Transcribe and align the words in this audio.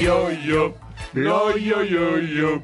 yo, 0.00 0.30
yo, 0.44 0.74
lo, 1.14 1.56
yo, 1.56 1.82
yo, 1.84 2.18
yo. 2.18 2.62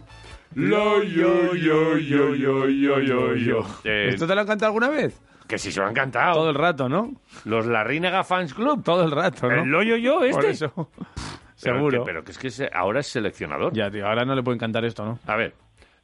Lo, 0.55 1.03
yo, 1.03 1.55
yo, 1.55 1.97
yo, 1.99 2.35
yo, 2.35 2.69
yo, 2.69 3.01
yo, 3.01 3.35
yo. 3.35 3.67
Eh, 3.85 4.09
¿Esto 4.09 4.27
te 4.27 4.35
lo 4.35 4.41
han 4.41 4.47
cantado 4.47 4.69
alguna 4.69 4.89
vez? 4.89 5.21
que 5.47 5.59
si 5.59 5.71
se 5.71 5.79
lo 5.81 5.87
han 5.87 5.95
cantado. 5.95 6.35
Todo 6.35 6.51
el 6.51 6.57
rato, 6.57 6.89
¿no? 6.89 7.13
Los 7.45 7.67
Larrínega 7.67 8.25
Fans 8.25 8.53
Club. 8.53 8.83
Todo 8.83 9.05
el 9.05 9.13
rato, 9.13 9.49
¿no? 9.49 9.63
El 9.63 9.69
lo, 9.69 9.83
yo, 9.83 9.97
yo, 9.97 10.19
Por 10.19 10.29
este. 10.45 10.51
eso. 10.51 10.73
Pero 10.75 11.07
Seguro. 11.77 12.01
que- 12.01 12.05
Pero 12.07 12.25
que 12.25 12.33
es 12.33 12.39
que 12.39 12.51
se- 12.51 12.71
ahora 12.73 12.99
es 13.01 13.07
seleccionador. 13.07 13.73
Ya, 13.73 13.89
tío, 13.91 14.07
ahora 14.09 14.25
no 14.25 14.35
le 14.35 14.43
pueden 14.43 14.59
cantar 14.59 14.85
esto, 14.85 15.05
¿no? 15.05 15.19
A 15.27 15.37
ver. 15.37 15.55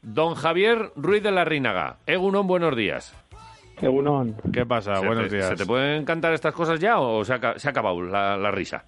Don 0.03 0.35
Javier 0.35 0.93
Ruiz 0.97 1.23
de 1.25 1.33
Larrínaga. 1.33 1.97
Egunon, 2.07 2.47
buenos 2.47 2.77
días. 2.77 3.15
Egunon. 3.81 4.37
¿Qué 4.53 4.65
pasa? 4.65 4.97
¿Se 4.97 5.07
Buenos 5.07 5.29
te, 5.29 5.37
días. 5.37 5.49
¿Se 5.49 5.57
te 5.57 5.67
pueden 5.67 6.05
cantar 6.05 6.33
estas 6.35 6.55
cosas 6.55 6.79
ya 6.79 7.01
o 7.01 7.25
se 7.25 7.35
ha, 7.35 7.41
ca- 7.41 7.59
se 7.59 7.67
ha 7.69 7.71
acabado 7.73 8.01
la, 8.03 8.37
la 8.37 8.51
risa? 8.53 8.85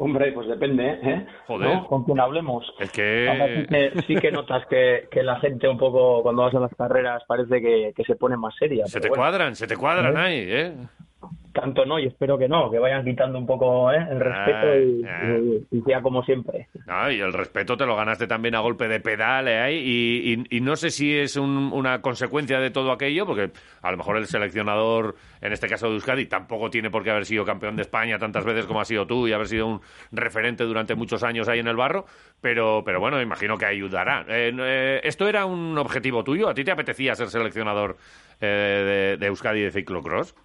Hombre, 0.00 0.30
pues 0.30 0.46
depende, 0.46 0.98
¿eh? 1.02 1.26
Joder. 1.48 1.74
¿No? 1.74 1.86
Con 1.88 2.04
quien 2.04 2.20
hablemos. 2.20 2.64
Es 2.78 2.90
Ahora 3.28 3.48
sí 3.48 3.66
que... 3.66 4.02
sí 4.06 4.14
que 4.14 4.30
notas 4.30 4.64
que, 4.66 5.08
que 5.10 5.24
la 5.24 5.40
gente 5.40 5.68
un 5.68 5.76
poco, 5.76 6.22
cuando 6.22 6.42
vas 6.42 6.54
a 6.54 6.60
las 6.60 6.74
carreras, 6.74 7.24
parece 7.26 7.60
que, 7.60 7.92
que 7.96 8.04
se 8.04 8.14
pone 8.14 8.36
más 8.36 8.54
seria. 8.56 8.86
Se 8.86 9.00
te 9.00 9.08
bueno, 9.08 9.22
cuadran, 9.22 9.56
se 9.56 9.66
te 9.66 9.76
cuadran 9.76 10.16
ahí, 10.16 10.44
¿eh? 10.46 10.74
Tanto 11.60 11.84
no, 11.84 11.98
y 11.98 12.06
espero 12.06 12.38
que 12.38 12.46
no, 12.48 12.70
que 12.70 12.78
vayan 12.78 13.04
quitando 13.04 13.36
un 13.36 13.46
poco 13.46 13.90
¿eh? 13.90 13.96
el 14.10 14.20
respeto 14.20 14.78
y, 14.78 15.04
Ah, 15.04 15.36
y- 15.72 15.78
y 15.78 15.82
sea 15.82 16.00
como 16.02 16.22
siempre. 16.22 16.68
No, 16.86 17.10
y 17.10 17.20
el 17.20 17.32
respeto 17.32 17.76
te 17.76 17.84
lo 17.84 17.96
ganaste 17.96 18.28
también 18.28 18.54
a 18.54 18.60
golpe 18.60 18.86
de 18.86 19.00
pedal 19.00 19.48
¿eh? 19.48 19.72
y, 19.74 20.34
y- 20.50 20.56
y 20.56 20.60
no 20.60 20.76
sé 20.76 20.90
si 20.90 21.16
es 21.16 21.36
un- 21.36 21.70
una 21.72 22.00
consecuencia 22.00 22.60
de 22.60 22.70
todo 22.70 22.92
aquello, 22.92 23.26
porque 23.26 23.50
a 23.82 23.90
lo 23.90 23.96
mejor 23.96 24.18
el 24.18 24.26
seleccionador, 24.26 25.16
en 25.40 25.52
este 25.52 25.66
caso 25.68 25.88
de 25.88 25.94
Euskadi, 25.94 26.26
tampoco 26.26 26.70
tiene 26.70 26.90
por 26.90 27.02
qué 27.02 27.10
haber 27.10 27.26
sido 27.26 27.44
campeón 27.44 27.74
de 27.74 27.82
España 27.82 28.18
tantas 28.20 28.44
veces 28.44 28.66
como 28.66 28.80
has 28.80 28.86
sido 28.88 29.06
tú 29.08 29.26
y 29.26 29.32
haber 29.32 29.48
sido 29.48 29.66
un 29.66 29.80
referente 30.12 30.62
durante 30.62 30.94
muchos 30.94 31.24
años 31.24 31.48
ahí 31.48 31.58
en 31.58 31.66
el 31.68 31.76
barro, 31.76 32.04
pero, 32.40 32.82
pero 32.84 33.00
bueno, 33.00 33.20
imagino 33.20 33.58
que 33.58 33.66
ayudará. 33.66 34.24
Eh, 34.28 35.00
¿Esto 35.02 35.26
era 35.28 35.44
un 35.44 35.76
objetivo 35.76 36.22
tuyo? 36.22 36.48
¿A 36.48 36.54
ti 36.54 36.62
te 36.62 36.70
apetecía 36.70 37.16
ser 37.16 37.28
seleccionador 37.30 37.96
de, 38.40 39.16
de 39.18 39.26
Euskadi 39.26 39.62
de 39.62 39.72
ciclocross? 39.72 40.36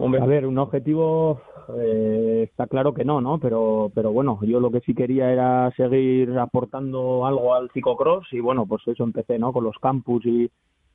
Hombre, 0.00 0.22
a 0.22 0.26
ver, 0.26 0.46
un 0.46 0.56
objetivo 0.56 1.42
eh, 1.78 2.46
está 2.50 2.66
claro 2.66 2.94
que 2.94 3.04
no, 3.04 3.20
¿no? 3.20 3.38
Pero, 3.38 3.92
pero 3.94 4.12
bueno, 4.12 4.38
yo 4.42 4.58
lo 4.58 4.70
que 4.70 4.80
sí 4.80 4.94
quería 4.94 5.30
era 5.30 5.70
seguir 5.76 6.38
aportando 6.38 7.26
algo 7.26 7.52
al 7.52 7.70
ciclocross 7.72 8.32
y 8.32 8.40
bueno, 8.40 8.64
pues 8.66 8.80
eso 8.86 9.04
empecé, 9.04 9.38
¿no? 9.38 9.52
Con 9.52 9.64
los 9.64 9.76
campus 9.78 10.24
y, 10.24 10.50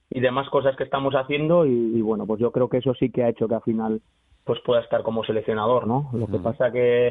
y 0.09 0.19
demás 0.19 0.49
cosas 0.49 0.75
que 0.75 0.83
estamos 0.83 1.13
haciendo 1.13 1.67
y, 1.67 1.69
y 1.69 2.01
bueno, 2.01 2.25
pues 2.25 2.39
yo 2.39 2.51
creo 2.51 2.67
que 2.67 2.77
eso 2.77 2.95
sí 2.95 3.11
que 3.11 3.23
ha 3.23 3.29
hecho 3.29 3.47
que 3.47 3.55
al 3.55 3.61
final 3.61 4.01
pues 4.43 4.59
pueda 4.65 4.81
estar 4.81 5.03
como 5.03 5.23
seleccionador, 5.23 5.85
¿no? 5.85 6.09
Lo 6.13 6.25
que 6.25 6.39
pasa 6.39 6.71
que 6.71 7.07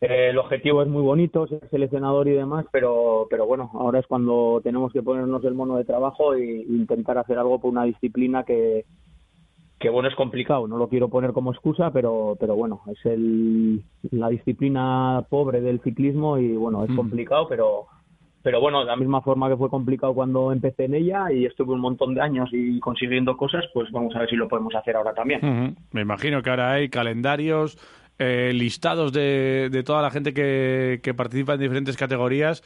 eh, 0.00 0.30
el 0.30 0.38
objetivo 0.38 0.82
es 0.82 0.88
muy 0.88 1.02
bonito, 1.02 1.46
ser 1.46 1.68
seleccionador 1.70 2.26
y 2.26 2.32
demás, 2.32 2.66
pero, 2.72 3.28
pero 3.30 3.46
bueno, 3.46 3.70
ahora 3.74 4.00
es 4.00 4.06
cuando 4.08 4.60
tenemos 4.64 4.92
que 4.92 5.02
ponernos 5.02 5.44
el 5.44 5.54
mono 5.54 5.76
de 5.76 5.84
trabajo 5.84 6.34
e 6.34 6.64
intentar 6.68 7.16
hacer 7.18 7.38
algo 7.38 7.60
por 7.60 7.70
una 7.70 7.84
disciplina 7.84 8.42
que, 8.42 8.84
que 9.82 9.90
bueno, 9.90 10.08
es 10.08 10.14
complicado, 10.14 10.68
no 10.68 10.76
lo 10.76 10.88
quiero 10.88 11.08
poner 11.08 11.32
como 11.32 11.50
excusa, 11.50 11.92
pero, 11.92 12.36
pero 12.38 12.54
bueno, 12.54 12.82
es 12.86 13.04
el, 13.04 13.82
la 14.12 14.28
disciplina 14.28 15.26
pobre 15.28 15.60
del 15.60 15.80
ciclismo 15.80 16.38
y 16.38 16.52
bueno, 16.52 16.84
es 16.84 16.94
complicado, 16.94 17.48
pero, 17.48 17.86
pero 18.44 18.60
bueno, 18.60 18.78
de 18.80 18.86
la 18.86 18.94
misma 18.94 19.22
forma 19.22 19.48
que 19.48 19.56
fue 19.56 19.68
complicado 19.68 20.14
cuando 20.14 20.52
empecé 20.52 20.84
en 20.84 20.94
ella 20.94 21.32
y 21.32 21.46
estuve 21.46 21.74
un 21.74 21.80
montón 21.80 22.14
de 22.14 22.20
años 22.20 22.48
y 22.52 22.78
consiguiendo 22.78 23.36
cosas, 23.36 23.64
pues 23.74 23.90
vamos 23.90 24.14
a 24.14 24.20
ver 24.20 24.30
si 24.30 24.36
lo 24.36 24.46
podemos 24.46 24.72
hacer 24.76 24.94
ahora 24.94 25.14
también. 25.14 25.74
Me 25.90 26.02
imagino 26.02 26.42
que 26.42 26.50
ahora 26.50 26.70
hay 26.70 26.88
calendarios, 26.88 27.76
eh, 28.20 28.52
listados 28.54 29.12
de, 29.12 29.68
de 29.68 29.82
toda 29.82 30.00
la 30.00 30.12
gente 30.12 30.32
que, 30.32 31.00
que 31.02 31.12
participa 31.12 31.54
en 31.54 31.60
diferentes 31.60 31.96
categorías 31.96 32.62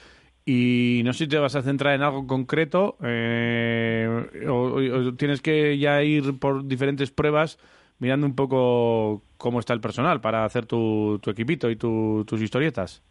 y 0.46 1.02
no 1.04 1.12
sé 1.12 1.24
si 1.24 1.28
te 1.28 1.38
vas 1.38 1.56
a 1.56 1.62
centrar 1.62 1.94
en 1.96 2.02
algo 2.02 2.26
concreto 2.26 2.96
eh, 3.04 4.08
o, 4.48 4.52
o 5.08 5.14
tienes 5.16 5.42
que 5.42 5.76
ya 5.78 6.02
ir 6.04 6.38
por 6.38 6.66
diferentes 6.66 7.10
pruebas 7.10 7.58
mirando 7.98 8.26
un 8.26 8.36
poco 8.36 9.22
cómo 9.38 9.58
está 9.60 9.72
el 9.74 9.80
personal 9.80 10.20
para 10.20 10.44
hacer 10.44 10.66
tu, 10.66 11.18
tu 11.22 11.30
equipito 11.30 11.70
y 11.70 11.76
tu- 11.76 12.24
tus 12.26 12.40
historietas. 12.42 13.02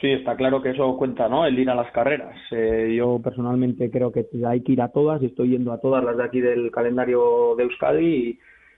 Sí, 0.00 0.08
está 0.12 0.36
claro 0.36 0.60
que 0.60 0.70
eso 0.70 0.94
cuenta, 0.98 1.26
¿no? 1.28 1.46
El 1.46 1.58
ir 1.58 1.70
a 1.70 1.74
las 1.74 1.90
carreras. 1.92 2.36
Eh, 2.50 2.94
yo 2.96 3.18
personalmente 3.24 3.90
creo 3.90 4.12
que 4.12 4.26
hay 4.46 4.62
que 4.62 4.72
ir 4.72 4.82
a 4.82 4.88
todas 4.92 5.22
y 5.22 5.26
estoy 5.26 5.50
yendo 5.50 5.72
a 5.72 5.80
todas 5.80 6.04
las 6.04 6.18
de 6.18 6.24
aquí 6.24 6.40
del 6.40 6.70
calendario 6.70 7.54
de 7.56 7.62
Euskadi 7.64 8.04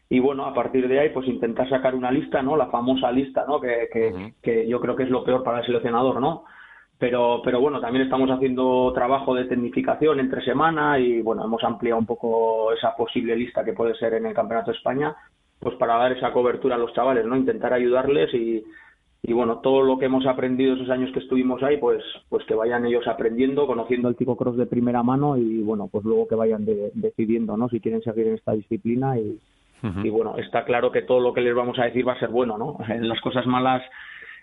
y, 0.09 0.17
y 0.17 0.21
bueno, 0.21 0.47
a 0.47 0.55
partir 0.55 0.87
de 0.87 1.01
ahí 1.01 1.09
pues 1.11 1.27
intentar 1.27 1.69
sacar 1.69 1.97
una 1.97 2.13
lista, 2.13 2.41
¿no? 2.43 2.57
La 2.57 2.69
famosa 2.69 3.11
lista, 3.11 3.45
¿no? 3.49 3.61
Que, 3.61 3.89
que, 3.93 4.35
que 4.41 4.69
yo 4.69 4.81
creo 4.81 4.95
que 4.95 5.03
es 5.05 5.11
lo 5.11 5.25
peor 5.25 5.43
para 5.43 5.59
el 5.61 5.67
seleccionador, 5.67 6.21
¿no? 6.21 6.45
Pero, 6.99 7.41
pero 7.45 7.61
bueno, 7.61 7.81
también 7.81 8.05
estamos 8.05 8.29
haciendo 8.31 8.93
trabajo 8.93 9.33
de 9.35 9.45
tecnificación 9.45 10.19
entre 10.19 10.43
semana 10.45 10.99
y 10.99 11.23
bueno, 11.23 11.45
hemos 11.45 11.63
ampliado 11.63 11.99
un 12.01 12.07
poco 12.07 12.73
esa 12.73 12.97
posible 12.97 13.37
lista 13.37 13.65
que 13.65 13.73
puede 13.73 13.95
ser 13.95 14.15
en 14.15 14.27
el 14.27 14.35
Campeonato 14.35 14.73
de 14.73 14.77
España, 14.77 15.15
pues 15.61 15.77
para 15.77 15.97
dar 15.97 16.11
esa 16.13 16.33
cobertura 16.33 16.75
a 16.75 16.79
los 16.79 16.93
chavales, 16.95 17.25
¿no? 17.25 17.37
Intentar 17.37 17.73
ayudarles 17.73 18.35
y, 18.35 18.65
y 19.23 19.33
bueno, 19.33 19.59
todo 19.59 19.83
lo 19.83 19.97
que 19.99 20.07
hemos 20.07 20.27
aprendido 20.27 20.75
esos 20.75 20.91
años 20.91 21.13
que 21.13 21.21
estuvimos 21.21 21.63
ahí, 21.63 21.77
pues, 21.77 22.03
pues 22.29 22.45
que 22.47 22.55
vayan 22.55 22.85
ellos 22.85 23.07
aprendiendo, 23.07 23.69
conociendo 23.69 24.09
el 24.09 24.17
ciclocross 24.17 24.57
de 24.57 24.67
primera 24.67 25.05
mano 25.05 25.37
y 25.37 25.63
bueno, 25.63 25.89
pues 25.91 26.05
luego 26.05 26.27
que 26.27 26.35
vayan 26.35 26.65
de- 26.65 26.91
decidiendo, 26.95 27.57
¿no? 27.57 27.69
Si 27.69 27.79
quieren 27.79 28.03
seguir 28.03 28.27
en 28.27 28.35
esta 28.35 28.53
disciplina 28.53 29.17
y, 29.19 29.39
y 30.05 30.11
bueno, 30.11 30.37
está 30.39 30.65
claro 30.65 30.91
que 30.91 31.03
todo 31.03 31.21
lo 31.21 31.33
que 31.33 31.43
les 31.43 31.55
vamos 31.55 31.79
a 31.79 31.85
decir 31.85 32.07
va 32.07 32.15
a 32.15 32.19
ser 32.19 32.31
bueno, 32.31 32.59
¿no? 32.59 32.77
Las 33.01 33.21
cosas 33.21 33.47
malas 33.47 33.83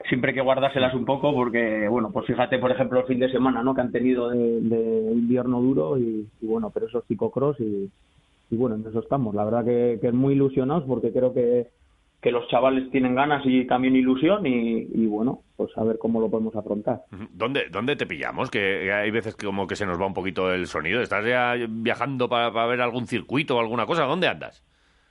siempre 0.09 0.31
hay 0.31 0.35
que 0.35 0.41
guardárselas 0.41 0.93
un 0.93 1.05
poco 1.05 1.33
porque, 1.33 1.87
bueno, 1.87 2.11
pues 2.11 2.27
fíjate, 2.27 2.59
por 2.59 2.71
ejemplo, 2.71 2.99
el 2.99 3.05
fin 3.05 3.19
de 3.19 3.31
semana, 3.31 3.63
¿no? 3.63 3.73
Que 3.73 3.81
han 3.81 3.91
tenido 3.91 4.29
de, 4.29 5.11
invierno 5.13 5.61
duro 5.61 5.97
y, 5.97 6.27
bueno, 6.41 6.69
pero 6.73 6.87
eso 6.87 6.99
es 6.99 7.05
ciclocross 7.07 7.59
y, 7.59 7.89
bueno, 8.51 8.75
en 8.75 8.85
eso 8.87 8.99
estamos. 8.99 9.33
La 9.35 9.45
verdad 9.45 9.65
que, 9.65 9.99
que 10.01 10.11
muy 10.11 10.33
ilusionados 10.33 10.83
porque 10.85 11.11
creo 11.11 11.33
que, 11.33 11.67
que 12.25 12.31
los 12.31 12.47
chavales 12.47 12.89
tienen 12.89 13.13
ganas 13.13 13.43
y 13.45 13.65
también 13.65 13.95
ilusión 13.95 14.47
y, 14.47 15.05
bueno, 15.05 15.41
pues 15.55 15.69
a 15.77 15.83
ver 15.83 15.99
cómo 15.99 16.19
lo 16.19 16.27
podemos 16.27 16.55
afrontar. 16.55 17.03
¿Dónde, 17.31 17.67
¿Dónde 17.71 17.95
te 17.95 18.07
pillamos? 18.07 18.49
Que 18.49 18.91
hay 18.91 19.11
veces 19.11 19.35
que 19.35 19.45
como 19.45 19.67
que 19.67 19.75
se 19.75 19.85
nos 19.85 20.01
va 20.01 20.07
un 20.07 20.15
poquito 20.15 20.51
el 20.51 20.65
sonido. 20.65 21.01
¿Estás 21.01 21.23
ya 21.23 21.53
viajando 21.69 22.27
para 22.27 22.49
ver 22.65 22.81
algún 22.81 23.05
circuito 23.05 23.55
o 23.55 23.59
alguna 23.59 23.85
cosa? 23.85 24.05
¿Dónde 24.05 24.27
andas? 24.27 24.63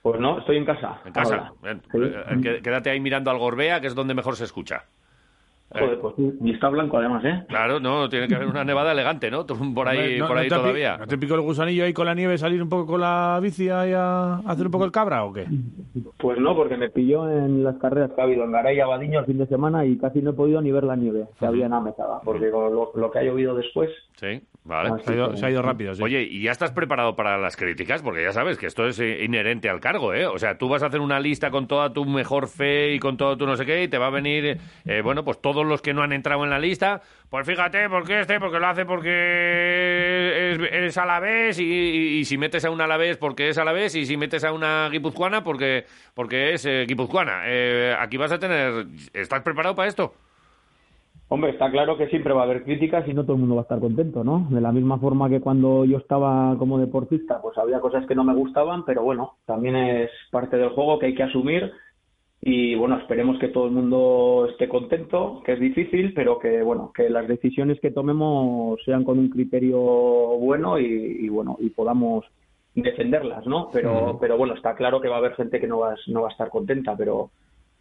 Pues 0.05 0.21
no, 0.21 0.39
estoy 0.39 0.59
en 0.59 0.67
casa. 0.67 1.01
En 1.07 1.13
casa. 1.15 1.35
ahora. 1.35 1.53
Bien, 1.63 1.81
Sí. 1.91 1.99
eh, 2.03 2.25
qué- 2.43 2.61
Quédate 2.63 2.91
ahí 2.91 3.01
mirando 3.01 3.31
al 3.31 3.39
Gorbea, 3.39 3.81
que 3.81 3.87
es 3.87 3.95
donde 3.95 4.13
mejor 4.13 4.37
se 4.37 4.45
escucha. 4.45 4.85
Joder, 5.73 5.99
pues 5.99 6.15
y 6.41 6.53
está 6.53 6.69
blanco 6.69 6.99
además, 6.99 7.25
¿eh? 7.25 7.43
Claro, 7.49 7.81
no, 7.81 8.09
tiene 8.09 8.29
que 8.29 8.37
haber 8.37 8.47
una 8.47 8.63
nevada 8.63 8.93
elegante, 8.93 9.29
¿no? 9.31 9.45
Por 9.45 9.89
ahí, 9.89 9.99
Hombre, 9.99 10.19
¿no- 10.19 10.27
por 10.29 10.37
no 10.37 10.43
ahí 10.43 10.49
todavía. 10.49 10.97
¿No 10.99 11.07
te 11.09 11.19
picó 11.19 11.35
el 11.35 11.41
gusanillo 11.41 11.85
ahí 11.85 11.93
con 11.93 12.07
la 12.07 12.15
nieve 12.15 12.39
salir 12.39 12.63
un 12.63 12.69
poco 12.69 12.87
con 12.87 13.01
la 13.01 13.41
bici 13.43 13.69
ahí 13.71 13.93
a 13.93 14.35
hacer 14.47 14.67
un 14.67 14.71
poco 14.71 14.85
el 14.85 14.93
cabra 14.93 15.25
o 15.25 15.33
qué? 15.33 15.47
Pues 16.19 16.39
no, 16.39 16.55
porque 16.55 16.77
me 16.77 16.91
pilló 16.91 17.29
en 17.29 17.65
las 17.65 17.77
carreras 17.77 18.13
que 18.15 18.21
ha 18.21 18.25
habido 18.25 18.45
en 18.45 18.53
Garay 18.53 18.77
y 18.77 18.81
Abadiño 18.81 19.19
el 19.21 19.27
fin 19.27 19.39
de 19.39 19.47
semana 19.47 19.85
y 19.85 19.97
casi 19.99 20.21
no 20.23 20.31
he 20.31 20.35
podido 20.35 20.61
ni 20.61 20.71
ver 20.71 20.85
la 20.85 20.95
nieve 20.97 21.25
que 21.41 21.47
había 21.47 21.67
en 21.67 21.73
Amézaga, 21.73 22.21
porque 22.25 22.51
con 22.51 22.73
lo, 22.73 22.93
lo 22.95 23.11
que 23.11 23.19
ha 23.19 23.23
llovido 23.25 23.55
después, 23.57 23.91
Sí, 24.17 24.41
vale. 24.63 24.91
Se 25.03 25.11
ha 25.11 25.15
ido, 25.17 25.37
se 25.37 25.45
ha 25.45 25.51
ido 25.51 25.61
rápido, 25.61 25.93
sí. 25.93 26.01
Oye, 26.05 26.23
¿y 26.23 26.41
ya 26.45 26.53
estás 26.53 26.71
preparado 26.71 27.17
para 27.17 27.37
las 27.37 27.57
críticas? 27.57 28.01
Porque 28.01 28.23
ya 28.23 28.31
sabes 28.33 28.59
que 28.59 28.67
esto 28.67 28.87
es 28.87 29.01
eh, 29.01 29.25
inherente 29.25 29.69
al 29.69 29.81
cargo, 29.81 30.15
¿eh? 30.15 30.25
O 30.27 30.39
sea, 30.39 30.57
tú 30.57 30.69
vas 30.69 30.85
a 30.85 30.87
hacer 30.87 31.01
una 31.01 31.19
lista 31.19 31.51
con 31.51 31.67
toda 31.67 31.93
tu 31.93 32.05
mejor 32.05 32.47
fe 32.47 32.95
y 32.95 33.01
con 33.01 33.17
todo 33.17 33.37
tu 33.37 33.45
no 33.45 33.57
sé 33.57 33.67
qué 33.67 33.83
y 33.83 33.89
te 33.89 33.99
va 33.99 34.07
a 34.07 34.11
venir, 34.11 34.57
eh, 34.85 35.01
bueno, 35.03 35.25
pues 35.25 35.41
todos 35.55 35.67
los 35.67 35.81
que 35.81 35.95
no 35.95 36.03
han 36.03 36.13
entrado 36.13 36.45
en 36.45 36.51
la 36.51 36.59
lista, 36.59 37.01
pues 37.31 37.47
fíjate, 37.47 37.89
porque 37.89 38.21
este, 38.21 38.39
porque 38.39 38.61
lo 38.61 38.67
hace 38.67 38.85
porque 38.85 40.53
es, 40.53 40.73
es 40.73 40.99
alavés 40.99 41.59
y, 41.59 41.65
y- 41.65 42.19
y 42.19 42.25
si 42.25 42.37
metes 42.39 42.65
a 42.65 42.71
un 42.71 42.81
alavés 42.81 43.17
porque 43.17 43.49
es 43.49 43.59
alavés 43.59 43.95
y 43.95 44.05
si 44.07 44.17
metes 44.17 44.45
a 44.45 44.53
una 44.53 44.89
guipuzcoana 44.91 45.43
porque, 45.43 45.85
porque 46.15 46.53
es 46.55 46.67
eh, 46.67 46.85
guipuzcoana. 46.87 47.43
Eh, 47.47 47.95
aquí 47.99 48.17
vas 48.17 48.33
a 48.33 48.39
tener... 48.39 48.87
¿Estás 49.13 49.43
preparado 49.43 49.75
para 49.75 49.89
esto? 49.89 50.13
hombre, 51.29 51.51
está 51.51 51.69
claro 51.71 51.97
que 51.97 52.07
siempre 52.09 52.33
va 52.33 52.43
a 52.43 52.45
haber 52.45 52.63
críticas 52.63 53.09
y 53.09 53.15
no 53.15 53.23
todo 53.25 53.33
el 53.35 53.41
mundo 53.41 53.57
va 53.57 53.63
a 53.63 53.65
estar 53.65 53.81
contento, 53.81 54.23
¿no? 54.23 54.47
De 54.51 54.61
la 54.61 54.71
misma 54.71 54.99
forma 54.99 55.29
que 55.29 55.41
cuando 55.41 55.85
yo 55.85 55.99
estaba 55.99 56.57
como 56.59 56.79
deportista, 56.79 57.41
pues 57.43 57.59
había 57.59 57.81
cosas 57.81 58.07
que 58.07 58.15
no 58.15 58.23
me 58.23 58.35
gustaban, 58.35 58.85
pero 58.85 59.03
bueno, 59.03 59.39
también 59.45 59.75
es 59.75 60.11
parte 60.31 60.57
del 60.57 60.69
juego 60.69 60.99
que 61.01 61.07
hay 61.07 61.15
que 61.17 61.25
asumir 61.25 61.73
y 62.47 62.75
bueno, 62.75 62.99
esperemos 62.99 63.39
que 63.39 63.49
todo 63.49 63.65
el 63.65 63.73
mundo 63.73 64.47
esté 64.51 64.69
contento, 64.69 65.43
que 65.47 65.55
es 65.55 65.61
difícil, 65.61 66.13
pero 66.13 66.39
que 66.39 66.61
bueno, 66.61 66.93
que 66.95 67.09
las 67.09 67.27
decisiones 67.27 67.81
que 67.81 67.91
tomemos 67.91 68.79
sean 68.85 69.03
con 69.03 69.19
un 69.19 69.31
criterio 69.31 69.79
bueno 69.79 70.79
y, 70.79 70.85
y, 70.85 71.29
bueno, 71.31 71.57
y 71.59 71.71
podamos 71.71 72.27
defenderlas, 72.75 73.47
¿no? 73.47 73.71
Pero, 73.73 74.19
pero 74.21 74.37
bueno, 74.37 74.53
está 74.53 74.75
claro 74.75 75.01
que 75.01 75.09
va 75.09 75.15
a 75.15 75.19
haber 75.21 75.37
gente 75.37 75.59
que 75.59 75.67
no 75.67 75.79
va, 75.79 75.95
no 76.09 76.21
va 76.21 76.29
a 76.29 76.33
estar 76.33 76.51
contenta, 76.51 76.95
pero, 76.95 77.31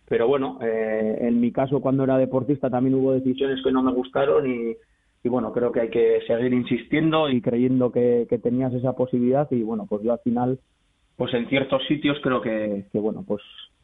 pero 0.08 0.30
bueno, 0.30 0.58
eh, 0.62 1.18
en 1.20 1.42
mi 1.42 1.52
caso 1.52 1.82
cuando 1.82 2.06
era 2.06 2.18
deportista 2.18 2.70
también 2.70 2.96
hubo 2.96 3.12
decisiones 3.12 3.62
que 3.62 3.72
no 3.74 3.84
me 3.84 3.92
gustaron 3.92 4.50
y, 4.50 4.78
y 5.26 5.28
bueno, 5.28 5.52
creo 5.52 5.74
que 5.74 5.82
hay 5.82 5.90
que 5.90 6.22
seguir 6.26 6.54
insistiendo 6.54 7.30
y 7.30 7.42
creyendo 7.42 7.92
que, 7.92 8.28
que 8.30 8.38
tenías 8.38 8.74
esa 8.74 8.94
posibilidad 8.94 9.46
y 9.52 9.62
bueno, 9.62 9.88
pues 9.90 10.04
yo 10.04 10.14
al 10.14 10.20
final, 10.20 10.58
pues 11.18 11.34
en 11.34 11.50
ciertos 11.50 11.84
sitios 11.86 12.18
creo 12.24 12.40
que, 12.40 12.86
que 12.94 13.00
bueno, 13.00 13.26
pues 13.28 13.42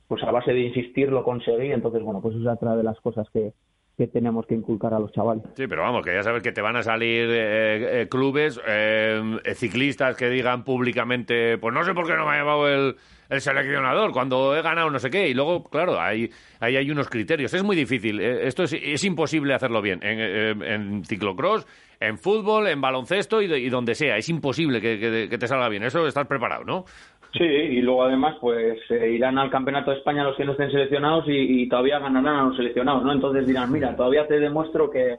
pues 0.10 0.24
a 0.24 0.32
base 0.32 0.52
de 0.52 0.62
insistir 0.62 1.10
lo 1.12 1.24
conseguí, 1.24 1.72
entonces 1.72 2.02
bueno, 2.02 2.20
pues 2.20 2.36
es 2.36 2.46
otra 2.46 2.76
de 2.76 2.82
las 2.82 3.00
cosas 3.00 3.30
que, 3.30 3.54
que 3.96 4.08
tenemos 4.08 4.48
que 4.48 4.56
inculcar 4.56 4.94
a 4.94 5.00
los 5.00 5.12
chavales. 5.12 5.44
Sí, 5.56 5.68
pero 5.68 5.84
vamos, 5.84 6.06
que 6.06 6.14
ya 6.14 6.24
sabes 6.24 6.42
que 6.42 6.52
te 6.52 6.62
van 6.62 6.78
a 6.78 6.84
salir 6.84 7.30
eh, 7.30 8.02
eh, 8.02 8.08
clubes, 8.10 8.60
eh, 8.66 9.22
ciclistas 9.54 10.16
que 10.16 10.30
digan 10.30 10.64
públicamente, 10.64 11.58
pues 11.60 11.76
no 11.76 11.84
sé 11.84 11.94
por 11.94 12.08
qué 12.08 12.16
no 12.16 12.26
me 12.26 12.32
ha 12.32 12.38
llevado 12.38 12.68
el, 12.70 12.96
el 13.30 13.42
seleccionador 13.42 14.12
cuando 14.12 14.56
he 14.56 14.62
ganado 14.62 14.90
no 14.90 15.00
sé 15.00 15.10
qué. 15.10 15.28
Y 15.28 15.34
luego, 15.34 15.66
claro, 15.66 16.00
ahí, 16.00 16.30
ahí 16.62 16.78
hay 16.78 16.90
unos 16.90 17.10
criterios. 17.10 17.54
Es 17.54 17.62
muy 17.62 17.76
difícil. 17.76 18.22
Esto 18.22 18.64
es, 18.64 18.74
es 18.74 19.04
imposible 19.04 19.54
hacerlo 19.54 19.82
bien. 19.82 20.00
En, 20.02 20.64
en, 20.64 21.04
ciclocross, 21.04 21.68
en 22.00 22.18
fútbol, 22.18 22.68
en 22.68 22.80
baloncesto 22.80 23.42
y, 23.42 23.54
y, 23.54 23.70
donde 23.70 23.96
sea. 23.96 24.16
Es 24.16 24.30
imposible 24.30 24.80
que, 24.80 25.28
que, 25.30 25.38
te 25.38 25.48
salga 25.48 25.68
bien. 25.68 25.84
Eso 25.84 26.08
estás 26.08 26.26
preparado, 26.26 26.64
¿no? 26.64 26.86
Sí, 27.34 27.44
y 27.44 27.82
luego 27.82 28.04
además 28.04 28.38
pues 28.42 28.80
eh, 28.90 29.12
irán 29.12 29.38
al 29.38 29.52
Campeonato 29.52 29.92
de 29.92 29.98
España 29.98 30.24
los 30.24 30.36
que 30.36 30.46
no 30.46 30.54
estén 30.54 30.72
seleccionados 30.72 31.28
y, 31.28 31.62
y, 31.62 31.70
todavía 31.70 32.00
ganarán 32.00 32.36
a 32.36 32.44
los 32.46 32.58
seleccionados, 32.58 33.04
¿no? 33.04 33.12
Entonces 33.12 33.46
dirán, 33.46 33.72
mira, 33.72 33.96
todavía 33.96 34.28
te 34.28 34.40
demuestro 34.40 34.90
que... 34.90 35.18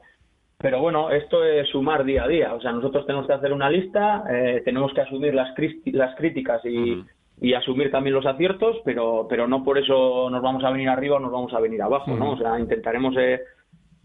Pero 0.58 0.80
bueno, 0.80 1.10
esto 1.10 1.42
es 1.44 1.68
sumar 1.68 2.04
día 2.04 2.24
a 2.24 2.28
día, 2.28 2.52
o 2.52 2.60
sea, 2.60 2.72
nosotros 2.72 3.06
tenemos 3.06 3.26
que 3.26 3.32
hacer 3.32 3.52
una 3.52 3.70
lista, 3.70 4.24
eh, 4.30 4.60
tenemos 4.64 4.92
que 4.92 5.00
asumir 5.00 5.34
las, 5.34 5.54
las 5.86 6.14
críticas 6.16 6.62
y, 6.64 6.76
uh 6.76 6.96
-huh. 6.96 7.06
y, 7.40 7.54
asumir 7.54 7.90
también 7.90 8.14
los 8.14 8.26
aciertos, 8.26 8.76
pero, 8.84 9.26
pero 9.28 9.46
no 9.46 9.64
por 9.64 9.78
eso 9.78 10.28
nos 10.28 10.42
vamos 10.42 10.62
a 10.64 10.70
venir 10.70 10.88
arriba 10.90 11.16
o 11.16 11.20
nos 11.20 11.32
vamos 11.32 11.54
a 11.54 11.60
venir 11.60 11.80
abajo, 11.80 12.10
¿no? 12.14 12.24
Uh 12.24 12.32
-huh. 12.32 12.34
O 12.34 12.38
sea, 12.38 12.60
intentaremos... 12.60 13.16
Eh, 13.16 13.40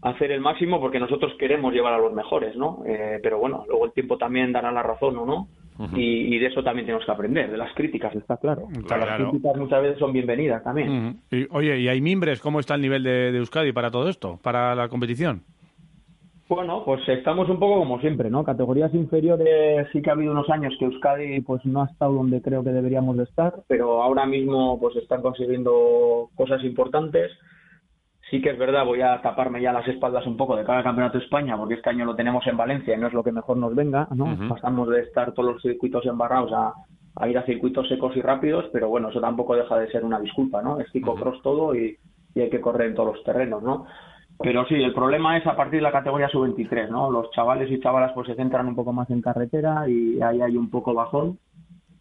hacer 0.02 0.30
el 0.30 0.40
máximo 0.40 0.80
porque 0.80 1.00
nosotros 1.00 1.32
queremos 1.38 1.72
llevar 1.72 1.94
a 1.94 1.98
los 1.98 2.12
mejores, 2.12 2.54
¿no? 2.56 2.82
Eh, 2.86 3.18
pero 3.22 3.38
bueno, 3.38 3.64
luego 3.66 3.86
el 3.86 3.92
tiempo 3.92 4.16
también 4.16 4.52
dará 4.52 4.70
la 4.70 4.82
razón 4.82 5.16
o 5.18 5.26
no. 5.26 5.48
Uh 5.78 5.84
-huh. 5.84 5.98
y, 5.98 6.34
y, 6.34 6.38
de 6.38 6.46
eso 6.46 6.62
también 6.62 6.86
tenemos 6.86 7.04
que 7.04 7.12
aprender, 7.12 7.50
de 7.50 7.56
las 7.58 7.74
críticas, 7.74 8.14
está 8.14 8.38
claro. 8.38 8.68
claro 8.86 9.06
las 9.06 9.20
críticas 9.20 9.56
muchas 9.56 9.82
veces 9.82 9.98
son 9.98 10.12
bienvenidas 10.12 10.64
también. 10.64 10.88
Uh 10.88 10.92
-huh. 10.92 11.16
y, 11.30 11.48
oye, 11.50 11.80
¿y 11.80 11.88
hay 11.88 12.00
mimbres? 12.00 12.40
¿Cómo 12.40 12.60
está 12.60 12.74
el 12.76 12.82
nivel 12.82 13.02
de, 13.02 13.32
de, 13.32 13.38
Euskadi 13.38 13.72
para 13.72 13.90
todo 13.90 14.08
esto, 14.08 14.38
para 14.42 14.74
la 14.74 14.88
competición? 14.88 15.42
Bueno, 16.48 16.82
pues 16.84 17.06
estamos 17.08 17.48
un 17.50 17.58
poco 17.58 17.80
como 17.80 18.00
siempre, 18.00 18.30
¿no? 18.30 18.44
Categorías 18.44 18.94
inferiores 18.94 19.88
sí 19.92 20.00
que 20.00 20.10
ha 20.10 20.12
habido 20.12 20.30
unos 20.30 20.48
años 20.48 20.74
que 20.78 20.84
Euskadi 20.84 21.40
pues 21.40 21.64
no 21.66 21.82
ha 21.82 21.86
estado 21.86 22.12
donde 22.12 22.40
creo 22.40 22.62
que 22.62 22.70
deberíamos 22.70 23.16
de 23.16 23.24
estar, 23.24 23.52
pero 23.66 24.00
ahora 24.02 24.26
mismo 24.26 24.78
pues 24.78 24.94
están 24.96 25.22
consiguiendo 25.22 26.30
cosas 26.36 26.62
importantes 26.62 27.32
sí 28.30 28.40
que 28.40 28.50
es 28.50 28.58
verdad, 28.58 28.84
voy 28.84 29.00
a 29.00 29.20
taparme 29.22 29.60
ya 29.60 29.72
las 29.72 29.86
espaldas 29.86 30.26
un 30.26 30.36
poco 30.36 30.56
de 30.56 30.64
cada 30.64 30.82
campeonato 30.82 31.18
de 31.18 31.24
España, 31.24 31.56
porque 31.56 31.74
este 31.74 31.90
año 31.90 32.04
lo 32.04 32.16
tenemos 32.16 32.46
en 32.46 32.56
Valencia 32.56 32.94
y 32.94 32.98
no 32.98 33.06
es 33.06 33.12
lo 33.12 33.22
que 33.22 33.32
mejor 33.32 33.56
nos 33.56 33.74
venga, 33.74 34.08
¿no? 34.14 34.24
Uh 34.24 34.28
-huh. 34.28 34.48
Pasamos 34.48 34.88
de 34.88 35.00
estar 35.00 35.32
todos 35.32 35.54
los 35.54 35.62
circuitos 35.62 36.04
embarrados 36.06 36.52
a, 36.52 36.72
a, 37.16 37.28
ir 37.28 37.38
a 37.38 37.44
circuitos 37.44 37.88
secos 37.88 38.16
y 38.16 38.22
rápidos, 38.22 38.66
pero 38.72 38.88
bueno, 38.88 39.10
eso 39.10 39.20
tampoco 39.20 39.54
deja 39.54 39.78
de 39.78 39.90
ser 39.90 40.04
una 40.04 40.18
disculpa, 40.20 40.62
¿no? 40.62 40.80
Es 40.80 40.90
ciclocross 40.92 41.36
uh 41.36 41.38
-huh. 41.38 41.42
todo 41.42 41.74
y, 41.74 41.96
y, 42.34 42.40
hay 42.40 42.50
que 42.50 42.60
correr 42.60 42.88
en 42.88 42.94
todos 42.94 43.14
los 43.14 43.24
terrenos, 43.24 43.62
¿no? 43.62 43.86
Pero 44.38 44.66
sí, 44.66 44.74
el 44.74 44.92
problema 44.92 45.38
es 45.38 45.46
a 45.46 45.56
partir 45.56 45.78
de 45.78 45.82
la 45.84 45.92
categoría 45.92 46.28
sub-23, 46.28 46.90
¿no? 46.90 47.10
Los 47.10 47.30
chavales 47.30 47.70
y 47.70 47.80
chavalas 47.80 48.12
pues 48.12 48.26
se 48.26 48.34
centran 48.34 48.66
un 48.66 48.74
poco 48.74 48.92
más 48.92 49.08
en 49.08 49.22
carretera 49.22 49.88
y 49.88 50.20
ahí 50.20 50.42
hay 50.42 50.56
un 50.58 50.68
poco 50.68 50.92
bajón 50.92 51.38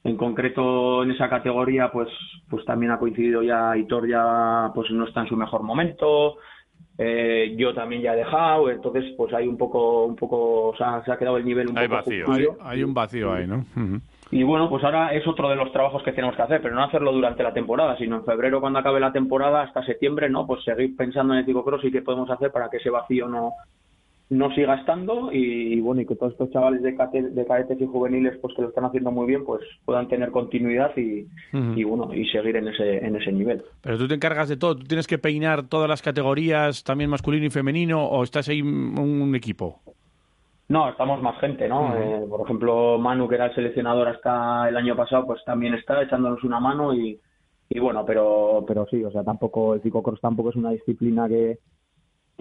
en 0.06 0.18
concreto 0.18 1.04
en 1.04 1.12
esa 1.12 1.28
categoría 1.28 1.90
pues 1.92 2.08
pues 2.48 2.64
también 2.64 2.92
ha 2.92 3.00
coincidido 3.00 3.42
ya 3.42 3.76
Hitor 3.76 4.08
ya 4.08 4.72
pues 4.74 4.90
no 4.92 5.08
está 5.08 5.22
en 5.22 5.28
su 5.28 5.36
mejor 5.36 5.64
momento 5.64 6.38
eh, 6.98 7.56
yo 7.58 7.74
también 7.74 8.04
ya 8.04 8.14
he 8.14 8.18
dejado 8.18 8.70
entonces 8.70 9.16
pues 9.18 9.34
hay 9.34 9.48
un 9.48 9.58
poco 9.58 10.06
un 10.06 10.16
poco 10.16 10.68
o 10.70 10.78
sea, 10.78 11.04
se 11.04 11.12
ha 11.12 11.18
quedado 11.18 11.38
el 11.38 11.46
nivel 11.46 11.70
un 11.70 11.78
hay 11.78 11.88
poco 11.88 11.98
vacío 11.98 12.32
hay, 12.32 12.46
hay, 12.62 12.84
un 12.84 12.94
vacío 12.94 13.34
ahí 13.34 13.48
no 13.48 13.56
uh 13.56 13.80
-huh. 13.80 14.02
y 14.30 14.44
bueno 14.44 14.70
pues 14.70 14.84
ahora 14.84 15.12
es 15.12 15.28
otro 15.28 15.50
de 15.50 15.56
los 15.56 15.72
trabajos 15.72 16.04
que 16.04 16.12
tenemos 16.12 16.36
que 16.36 16.44
hacer 16.44 16.62
pero 16.62 16.76
no 16.76 16.84
hacerlo 16.84 17.12
durante 17.12 17.42
la 17.42 17.54
temporada 17.54 17.98
sino 17.98 18.18
en 18.18 18.26
febrero 18.26 18.62
cuando 18.62 18.78
acabe 18.78 19.00
la 19.00 19.12
temporada 19.12 19.64
hasta 19.64 19.84
septiembre 19.84 20.30
no 20.30 20.46
pues 20.46 20.64
seguir 20.64 20.96
pensando 20.96 21.34
en 21.34 21.40
el 21.40 21.46
ciclocross 21.48 21.84
y 21.84 21.92
qué 21.92 22.04
podemos 22.04 22.30
hacer 22.30 22.52
para 22.52 22.70
que 22.70 22.78
ese 22.78 22.92
vacío 22.92 23.28
no 23.28 23.54
no 24.30 24.50
siga 24.56 24.76
estando 24.76 25.32
y, 25.32 25.80
bueno 25.82 26.02
y 26.02 26.06
que 26.06 26.16
todos 26.16 26.32
estos 26.32 26.50
chavales 26.52 26.82
de, 26.82 26.94
de 26.94 27.46
cadetes 27.46 27.80
y 27.80 27.86
juveniles 27.86 28.38
pues 28.42 28.56
que 28.56 28.64
lo 28.64 28.70
están 28.70 28.86
haciendo 28.86 29.12
muy 29.12 29.28
bien 29.28 29.46
pues 29.46 29.62
puedan 29.86 30.08
tener 30.08 30.32
continuidad 30.32 30.92
y, 30.98 31.24
uh 31.54 31.58
-huh. 31.58 31.78
y 31.78 31.84
bueno 31.84 32.12
y 32.14 32.28
seguir 32.30 32.56
en 32.56 32.68
ese 32.70 33.06
en 33.06 33.16
ese 33.16 33.32
nivel 33.32 33.64
pero 33.82 33.98
tú 33.98 34.08
te 34.08 34.16
encargas 34.16 34.50
de 34.50 34.58
todo 34.58 34.76
tú 34.76 34.86
tienes 34.86 35.06
que 35.06 35.20
peinar 35.20 35.68
todas 35.68 35.88
las 35.88 36.02
categorías 36.02 36.84
también 36.84 37.10
masculino 37.10 37.46
y 37.46 37.52
femenino 37.52 38.04
o 38.04 38.24
estás 38.24 38.50
ahí 38.50 38.62
un 38.64 39.36
equipo 39.36 39.80
no 40.70 40.90
estamos 40.90 41.22
más 41.22 41.40
gente 41.40 41.68
no 41.70 41.82
uh 41.82 41.90
-huh. 41.90 42.24
eh, 42.24 42.28
por 42.28 42.42
ejemplo 42.42 42.98
Manu 42.98 43.28
que 43.28 43.36
era 43.36 43.46
el 43.48 43.56
seleccionador 43.56 44.08
hasta 44.08 44.68
el 44.68 44.76
año 44.76 44.96
pasado 44.96 45.28
pues 45.28 45.44
también 45.46 45.76
está 45.76 46.02
echándonos 46.02 46.44
una 46.44 46.60
mano 46.60 46.96
y 46.96 47.20
y 47.70 47.80
bueno 47.80 48.04
pero 48.06 48.64
pero 48.68 48.88
sí 48.90 49.04
o 49.04 49.12
sea 49.12 49.24
tampoco 49.24 49.76
el 49.76 49.82
ciclocross 49.82 50.20
tampoco 50.20 50.50
es 50.50 50.56
una 50.56 50.72
disciplina 50.72 51.28
que 51.28 51.60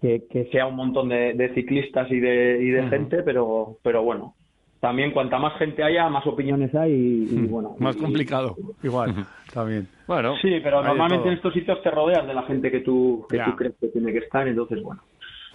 que, 0.01 0.25
que, 0.31 0.47
sea 0.47 0.67
un 0.67 0.77
montón 0.77 1.09
de, 1.09 1.35
de 1.35 1.55
ciclistas 1.55 2.11
y 2.11 2.21
de, 2.21 2.59
y 2.63 2.71
de 2.71 2.81
uh 2.81 2.85
-huh. 2.85 2.91
gente, 2.91 3.23
pero, 3.23 3.77
pero 3.83 4.03
bueno, 4.03 4.35
también 4.81 5.13
cuanta 5.13 5.39
más 5.39 5.57
gente 5.59 5.83
haya, 5.83 6.09
más 6.11 6.27
opiniones 6.27 6.75
hay 6.75 6.93
y, 6.93 7.39
y 7.39 7.47
bueno. 7.47 7.75
Más 7.79 7.97
y, 7.97 8.01
complicado, 8.01 8.55
y, 8.83 8.87
igual, 8.87 9.15
también. 9.53 9.89
Bueno, 10.07 10.35
sí, 10.43 10.61
pero 10.63 10.83
normalmente 10.83 11.29
en 11.29 11.35
estos 11.35 11.55
sitios 11.55 11.83
te 11.83 11.91
rodeas 11.91 12.27
de 12.27 12.35
la 12.35 12.43
gente 12.43 12.71
que 12.71 12.81
tú, 12.81 13.27
que 13.31 13.39
tú 13.39 13.57
crees 13.57 13.75
que 13.81 13.89
tiene 13.89 14.13
que 14.13 14.19
estar, 14.19 14.47
entonces 14.47 14.83
bueno. 14.83 15.01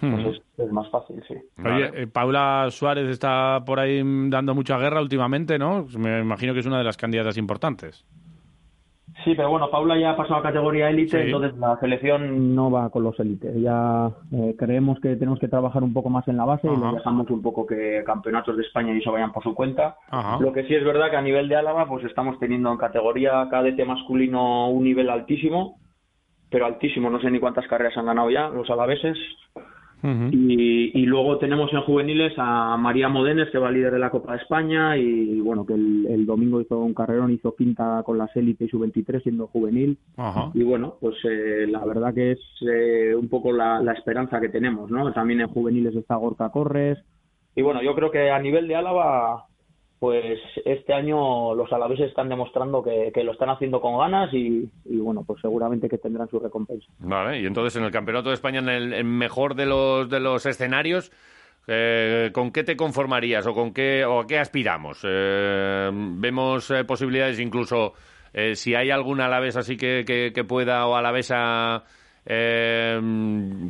Pues 0.00 0.38
es, 0.38 0.42
es, 0.56 0.72
más 0.72 0.90
fácil, 0.90 1.22
sí. 1.28 1.34
Oye, 1.62 1.90
eh, 1.94 2.06
Paula 2.06 2.68
Suárez 2.70 3.06
está 3.10 3.62
por 3.66 3.78
ahí 3.78 4.02
dando 4.30 4.54
mucha 4.54 4.78
guerra 4.78 5.00
últimamente, 5.02 5.58
¿no? 5.58 5.86
Me 5.98 6.20
imagino 6.20 6.54
que 6.54 6.60
es 6.60 6.66
una 6.66 6.78
de 6.78 6.84
las 6.84 6.96
candidatas 6.96 7.36
importantes. 7.36 8.06
Sí, 9.24 9.34
pero 9.34 9.50
bueno, 9.50 9.70
Paula 9.70 9.98
ya 9.98 10.10
ha 10.10 10.16
pasado 10.16 10.40
a 10.40 10.42
categoría 10.42 10.88
élite, 10.88 11.18
sí. 11.18 11.26
entonces 11.26 11.56
la 11.58 11.78
selección 11.78 12.54
no 12.54 12.70
va 12.70 12.88
con 12.90 13.02
los 13.02 13.18
élites. 13.20 13.54
Ya 13.60 14.10
eh, 14.32 14.54
creemos 14.58 14.98
que 15.00 15.16
tenemos 15.16 15.38
que 15.38 15.48
trabajar 15.48 15.82
un 15.82 15.92
poco 15.92 16.08
más 16.08 16.26
en 16.28 16.36
la 16.36 16.44
base 16.44 16.68
Ajá. 16.68 16.76
y 16.76 16.80
le 16.80 16.96
dejamos 16.96 17.30
un 17.30 17.42
poco 17.42 17.66
que 17.66 18.02
campeonatos 18.04 18.56
de 18.56 18.62
España 18.62 18.94
y 18.94 18.98
eso 18.98 19.12
vayan 19.12 19.32
por 19.32 19.42
su 19.42 19.54
cuenta. 19.54 19.96
Ajá. 20.08 20.38
Lo 20.40 20.52
que 20.52 20.64
sí 20.64 20.74
es 20.74 20.84
verdad 20.84 21.10
que 21.10 21.16
a 21.16 21.22
nivel 21.22 21.48
de 21.48 21.56
Álava, 21.56 21.86
pues 21.86 22.04
estamos 22.04 22.38
teniendo 22.38 22.72
en 22.72 22.78
categoría 22.78 23.46
cadete 23.50 23.84
masculino 23.84 24.70
un 24.70 24.84
nivel 24.84 25.10
altísimo, 25.10 25.78
pero 26.50 26.66
altísimo, 26.66 27.10
no 27.10 27.20
sé 27.20 27.30
ni 27.30 27.40
cuántas 27.40 27.66
carreras 27.68 27.96
han 27.96 28.06
ganado 28.06 28.30
ya 28.30 28.48
los 28.48 28.70
alaveses. 28.70 29.18
Uh 30.02 30.06
-huh. 30.06 30.30
y, 30.32 30.98
y, 30.98 31.06
luego 31.06 31.38
tenemos 31.38 31.72
en 31.72 31.82
juveniles 31.82 32.32
a 32.38 32.76
María 32.78 33.08
Modenes, 33.08 33.50
que 33.50 33.58
va 33.58 33.70
líder 33.70 33.92
de 33.92 33.98
la 33.98 34.10
Copa 34.10 34.32
de 34.32 34.38
España, 34.38 34.96
y 34.96 35.40
bueno, 35.40 35.66
que 35.66 35.74
el, 35.74 36.06
el 36.08 36.26
domingo 36.26 36.60
hizo 36.60 36.78
un 36.78 36.94
carrerón, 36.94 37.32
hizo 37.32 37.54
quinta 37.54 38.02
con 38.04 38.16
las 38.16 38.34
élites 38.36 38.68
y 38.68 38.70
su 38.70 38.78
23 38.78 39.22
siendo 39.22 39.46
juvenil. 39.48 39.98
Uh 40.16 40.22
-huh. 40.22 40.50
Y 40.54 40.62
bueno, 40.62 40.94
pues 41.00 41.16
eh, 41.24 41.66
la 41.68 41.84
verdad 41.84 42.14
que 42.14 42.32
es 42.32 42.40
eh, 42.62 43.14
un 43.14 43.28
poco 43.28 43.52
la, 43.52 43.80
la, 43.80 43.92
esperanza 43.92 44.40
que 44.40 44.48
tenemos, 44.48 44.90
¿no? 44.90 45.12
También 45.12 45.40
en 45.42 45.48
juveniles 45.48 45.94
está 45.94 46.16
Gorka 46.16 46.50
Corres. 46.50 46.98
Y 47.54 47.62
bueno, 47.62 47.82
yo 47.82 47.94
creo 47.94 48.10
que 48.10 48.30
a 48.30 48.38
nivel 48.38 48.68
de 48.68 48.76
Álava 48.76 49.49
pues 50.00 50.40
este 50.64 50.94
año 50.94 51.54
los 51.54 51.70
alaveses 51.70 52.08
están 52.08 52.30
demostrando 52.30 52.82
que, 52.82 53.12
lo 53.22 53.32
están 53.32 53.50
haciendo 53.50 53.82
con 53.82 53.98
ganas 53.98 54.32
y, 54.32 54.66
bueno, 54.86 55.24
pues 55.26 55.42
seguramente 55.42 55.90
que 55.90 55.98
tendrán 55.98 56.26
su 56.30 56.40
recompensa. 56.40 56.86
Vale, 57.00 57.42
y 57.42 57.46
entonces 57.46 57.76
en 57.76 57.84
el 57.84 57.90
Campeonato 57.90 58.30
de 58.30 58.34
España, 58.34 58.60
en 58.60 58.70
el, 58.70 59.04
mejor 59.04 59.54
de 59.54 59.66
los, 59.66 60.08
de 60.08 60.18
los 60.18 60.46
escenarios, 60.46 61.12
eh, 61.68 62.30
¿con 62.32 62.50
qué 62.50 62.64
te 62.64 62.76
conformarías 62.76 63.46
o 63.46 63.52
con 63.52 63.74
qué, 63.74 64.06
o 64.06 64.20
a 64.20 64.26
qué 64.26 64.38
aspiramos? 64.38 65.02
Eh, 65.06 65.90
¿Vemos 65.92 66.70
eh, 66.70 66.84
posibilidades 66.84 67.38
incluso, 67.38 67.92
eh, 68.32 68.54
si 68.54 68.74
hay 68.74 68.90
algún 68.90 69.20
alavés 69.20 69.56
así 69.56 69.76
que, 69.76 70.04
que, 70.06 70.44
pueda 70.44 70.86
o 70.86 70.96
alavesa 70.96 71.84
eh, 72.26 73.00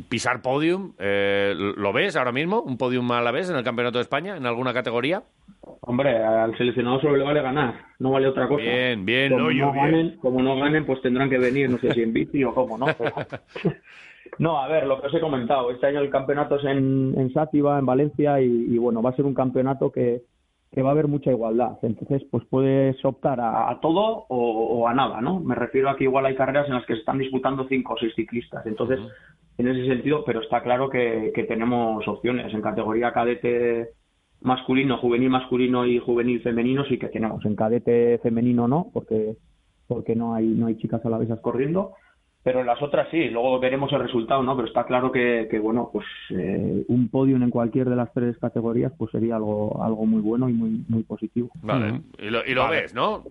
pisar 0.09 0.41
podium. 0.41 0.93
Eh, 0.99 1.53
¿Lo 1.55 1.93
ves 1.93 2.15
ahora 2.15 2.31
mismo? 2.31 2.61
¿Un 2.61 2.77
podium 2.77 3.11
a 3.11 3.21
la 3.21 3.31
vez 3.31 3.49
en 3.49 3.55
el 3.55 3.63
Campeonato 3.63 3.97
de 3.97 4.03
España? 4.03 4.37
¿En 4.37 4.45
alguna 4.45 4.73
categoría? 4.73 5.23
Hombre, 5.81 6.17
al 6.17 6.57
seleccionado 6.57 6.99
solo 7.01 7.17
le 7.17 7.23
vale 7.23 7.41
ganar, 7.41 7.75
no 7.99 8.11
vale 8.11 8.27
otra 8.27 8.47
cosa. 8.47 8.61
Bien, 8.63 9.05
bien, 9.05 9.31
como 9.31 9.43
no, 9.43 9.49
bien. 9.49 9.73
ganen, 9.73 10.17
Como 10.17 10.41
no 10.41 10.55
ganen, 10.57 10.85
pues 10.85 11.01
tendrán 11.01 11.29
que 11.29 11.37
venir, 11.37 11.69
no 11.69 11.77
sé 11.79 11.93
si 11.93 12.01
en 12.03 12.13
bici 12.13 12.43
o 12.43 12.53
cómo, 12.53 12.77
¿no? 12.77 12.87
Pero... 12.97 13.11
No, 14.39 14.57
a 14.59 14.67
ver, 14.69 14.87
lo 14.87 15.01
que 15.01 15.07
os 15.07 15.13
he 15.13 15.19
comentado, 15.19 15.71
este 15.71 15.87
año 15.87 15.99
el 15.99 16.09
campeonato 16.09 16.55
es 16.55 16.63
en, 16.63 17.13
en 17.17 17.33
Sátiva, 17.33 17.77
en 17.77 17.85
Valencia, 17.85 18.39
y, 18.39 18.45
y, 18.45 18.77
bueno, 18.77 19.01
va 19.01 19.09
a 19.09 19.15
ser 19.15 19.25
un 19.25 19.33
campeonato 19.33 19.91
que, 19.91 20.21
que 20.71 20.81
va 20.81 20.89
a 20.89 20.91
haber 20.93 21.07
mucha 21.07 21.31
igualdad. 21.31 21.77
Entonces, 21.81 22.23
pues 22.31 22.45
puedes 22.49 23.03
optar 23.03 23.41
a, 23.41 23.69
a 23.69 23.79
todo 23.81 24.25
o, 24.29 24.37
o, 24.79 24.87
a 24.87 24.93
nada, 24.93 25.19
¿no? 25.19 25.39
Me 25.41 25.55
refiero 25.55 25.89
a 25.89 25.97
que 25.97 26.05
igual 26.05 26.25
hay 26.25 26.35
carreras 26.35 26.67
en 26.67 26.75
las 26.75 26.85
que 26.85 26.93
se 26.93 26.99
están 26.99 27.17
disputando 27.17 27.65
cinco 27.67 27.93
o 27.93 27.97
seis 27.97 28.13
ciclistas. 28.15 28.65
Entonces, 28.65 28.99
uh 28.99 29.03
-huh. 29.03 29.11
en 29.57 29.67
ese 29.67 29.85
sentido, 29.87 30.23
pero 30.25 30.41
está 30.41 30.61
claro 30.63 30.89
que, 30.89 31.31
que 31.35 31.43
tenemos 31.43 32.07
opciones. 32.07 32.53
En 32.53 32.61
categoría 32.61 33.11
cadete 33.11 33.89
masculino, 34.41 34.97
juvenil 34.97 35.29
masculino 35.29 35.85
y 35.85 35.99
juvenil 35.99 36.41
femenino 36.41 36.83
sí 36.85 36.97
que 36.97 37.07
tenemos. 37.07 37.45
En 37.45 37.55
cadete 37.55 38.19
femenino 38.19 38.67
no, 38.67 38.89
porque 38.93 39.37
porque 39.87 40.15
no 40.15 40.33
hay 40.33 40.47
no 40.47 40.67
hay 40.67 40.77
chicas 40.77 41.05
a 41.05 41.09
la 41.09 41.17
vez 41.17 41.29
corriendo 41.41 41.93
pero 42.43 42.61
en 42.61 42.65
las 42.65 42.81
otras 42.81 43.07
sí, 43.11 43.29
luego 43.29 43.59
veremos 43.59 43.91
el 43.93 43.99
resultado, 43.99 44.41
¿no? 44.43 44.55
Pero 44.55 44.67
está 44.67 44.85
claro 44.85 45.11
que, 45.11 45.47
que 45.49 45.59
bueno, 45.59 45.89
pues 45.93 46.05
eh, 46.31 46.83
un 46.87 47.09
podium 47.09 47.43
en 47.43 47.49
cualquier 47.49 47.89
de 47.89 47.95
las 47.95 48.11
tres 48.13 48.37
categorías 48.39 48.91
pues 48.97 49.11
sería 49.11 49.35
algo 49.35 49.83
algo 49.83 50.05
muy 50.05 50.21
bueno 50.21 50.49
y 50.49 50.53
muy 50.53 50.83
muy 50.89 51.03
positivo. 51.03 51.49
Vale, 51.61 52.01
y 52.19 52.29
lo, 52.29 52.39
y 52.45 52.53
lo 52.53 52.67
ves, 52.69 52.93
¿no? 52.93 53.23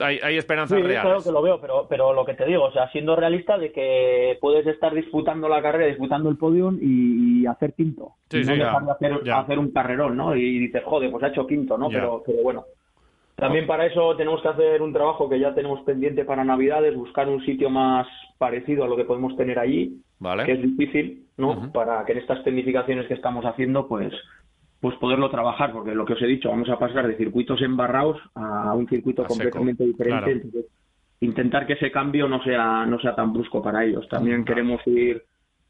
Hay, 0.00 0.18
hay 0.22 0.38
esperanzas 0.38 0.78
Sí, 0.78 0.82
reales. 0.82 1.02
claro 1.02 1.22
que 1.22 1.30
lo 1.30 1.42
veo, 1.42 1.60
pero, 1.60 1.86
pero 1.90 2.14
lo 2.14 2.24
que 2.24 2.32
te 2.32 2.46
digo, 2.46 2.64
o 2.64 2.72
sea, 2.72 2.90
siendo 2.90 3.14
realista 3.14 3.58
de 3.58 3.70
que 3.70 4.38
puedes 4.40 4.66
estar 4.66 4.94
disputando 4.94 5.46
la 5.46 5.60
carrera, 5.60 5.86
disputando 5.86 6.30
el 6.30 6.38
podium 6.38 6.78
y, 6.80 7.42
y 7.42 7.46
hacer 7.46 7.74
quinto. 7.74 8.12
Sí, 8.30 8.38
y 8.38 8.44
no 8.44 8.52
sí, 8.52 8.58
dejar 8.60 8.80
ya, 8.80 8.86
de 8.86 8.92
hacer, 9.18 9.32
hacer 9.32 9.58
un 9.58 9.70
carrerón, 9.72 10.16
¿no? 10.16 10.34
Y 10.34 10.58
dices, 10.58 10.82
joder, 10.84 11.10
pues 11.10 11.22
ha 11.22 11.28
hecho 11.28 11.46
quinto, 11.46 11.76
¿no? 11.76 11.90
Ya. 11.90 11.98
Pero, 11.98 12.22
pero 12.24 12.42
bueno. 12.42 12.64
También 13.36 13.66
para 13.66 13.86
eso 13.86 14.16
tenemos 14.16 14.40
que 14.42 14.48
hacer 14.48 14.80
un 14.80 14.92
trabajo 14.92 15.28
que 15.28 15.40
ya 15.40 15.54
tenemos 15.54 15.80
pendiente 15.80 16.24
para 16.24 16.44
Navidades, 16.44 16.94
buscar 16.94 17.28
un 17.28 17.44
sitio 17.44 17.68
más 17.68 18.06
parecido 18.38 18.84
a 18.84 18.88
lo 18.88 18.96
que 18.96 19.04
podemos 19.04 19.36
tener 19.36 19.58
allí, 19.58 20.00
Vale. 20.20 20.44
que 20.44 20.52
es 20.52 20.62
difícil, 20.62 21.26
¿no? 21.36 21.72
Para 21.72 22.04
que 22.04 22.12
en 22.12 22.18
estas 22.18 22.44
tecnificaciones 22.44 23.06
que 23.06 23.14
estamos 23.14 23.44
haciendo, 23.44 23.88
pues 23.88 24.12
pues 24.80 24.96
poderlo 24.96 25.30
trabajar, 25.30 25.72
porque 25.72 25.94
lo 25.94 26.04
que 26.04 26.12
os 26.12 26.20
he 26.20 26.26
dicho, 26.26 26.50
vamos 26.50 26.68
a 26.68 26.78
pasar 26.78 27.08
de 27.08 27.16
circuitos 27.16 27.62
embarrados 27.62 28.20
a 28.34 28.74
un 28.74 28.86
circuito 28.86 29.22
A 29.22 29.24
seco, 29.24 29.34
completamente 29.34 29.82
diferente. 29.82 30.18
claro. 30.18 30.30
Entonces, 30.30 30.66
intentar 31.20 31.66
que 31.66 31.72
ese 31.72 31.90
cambio 31.90 32.28
no 32.28 32.42
sea 32.42 32.84
no 32.84 32.98
sea 33.00 33.14
tan 33.14 33.32
brusco 33.32 33.62
para 33.62 33.82
ellos. 33.84 34.06
También 34.08 34.44
queremos 34.44 34.86
ir 34.86 35.22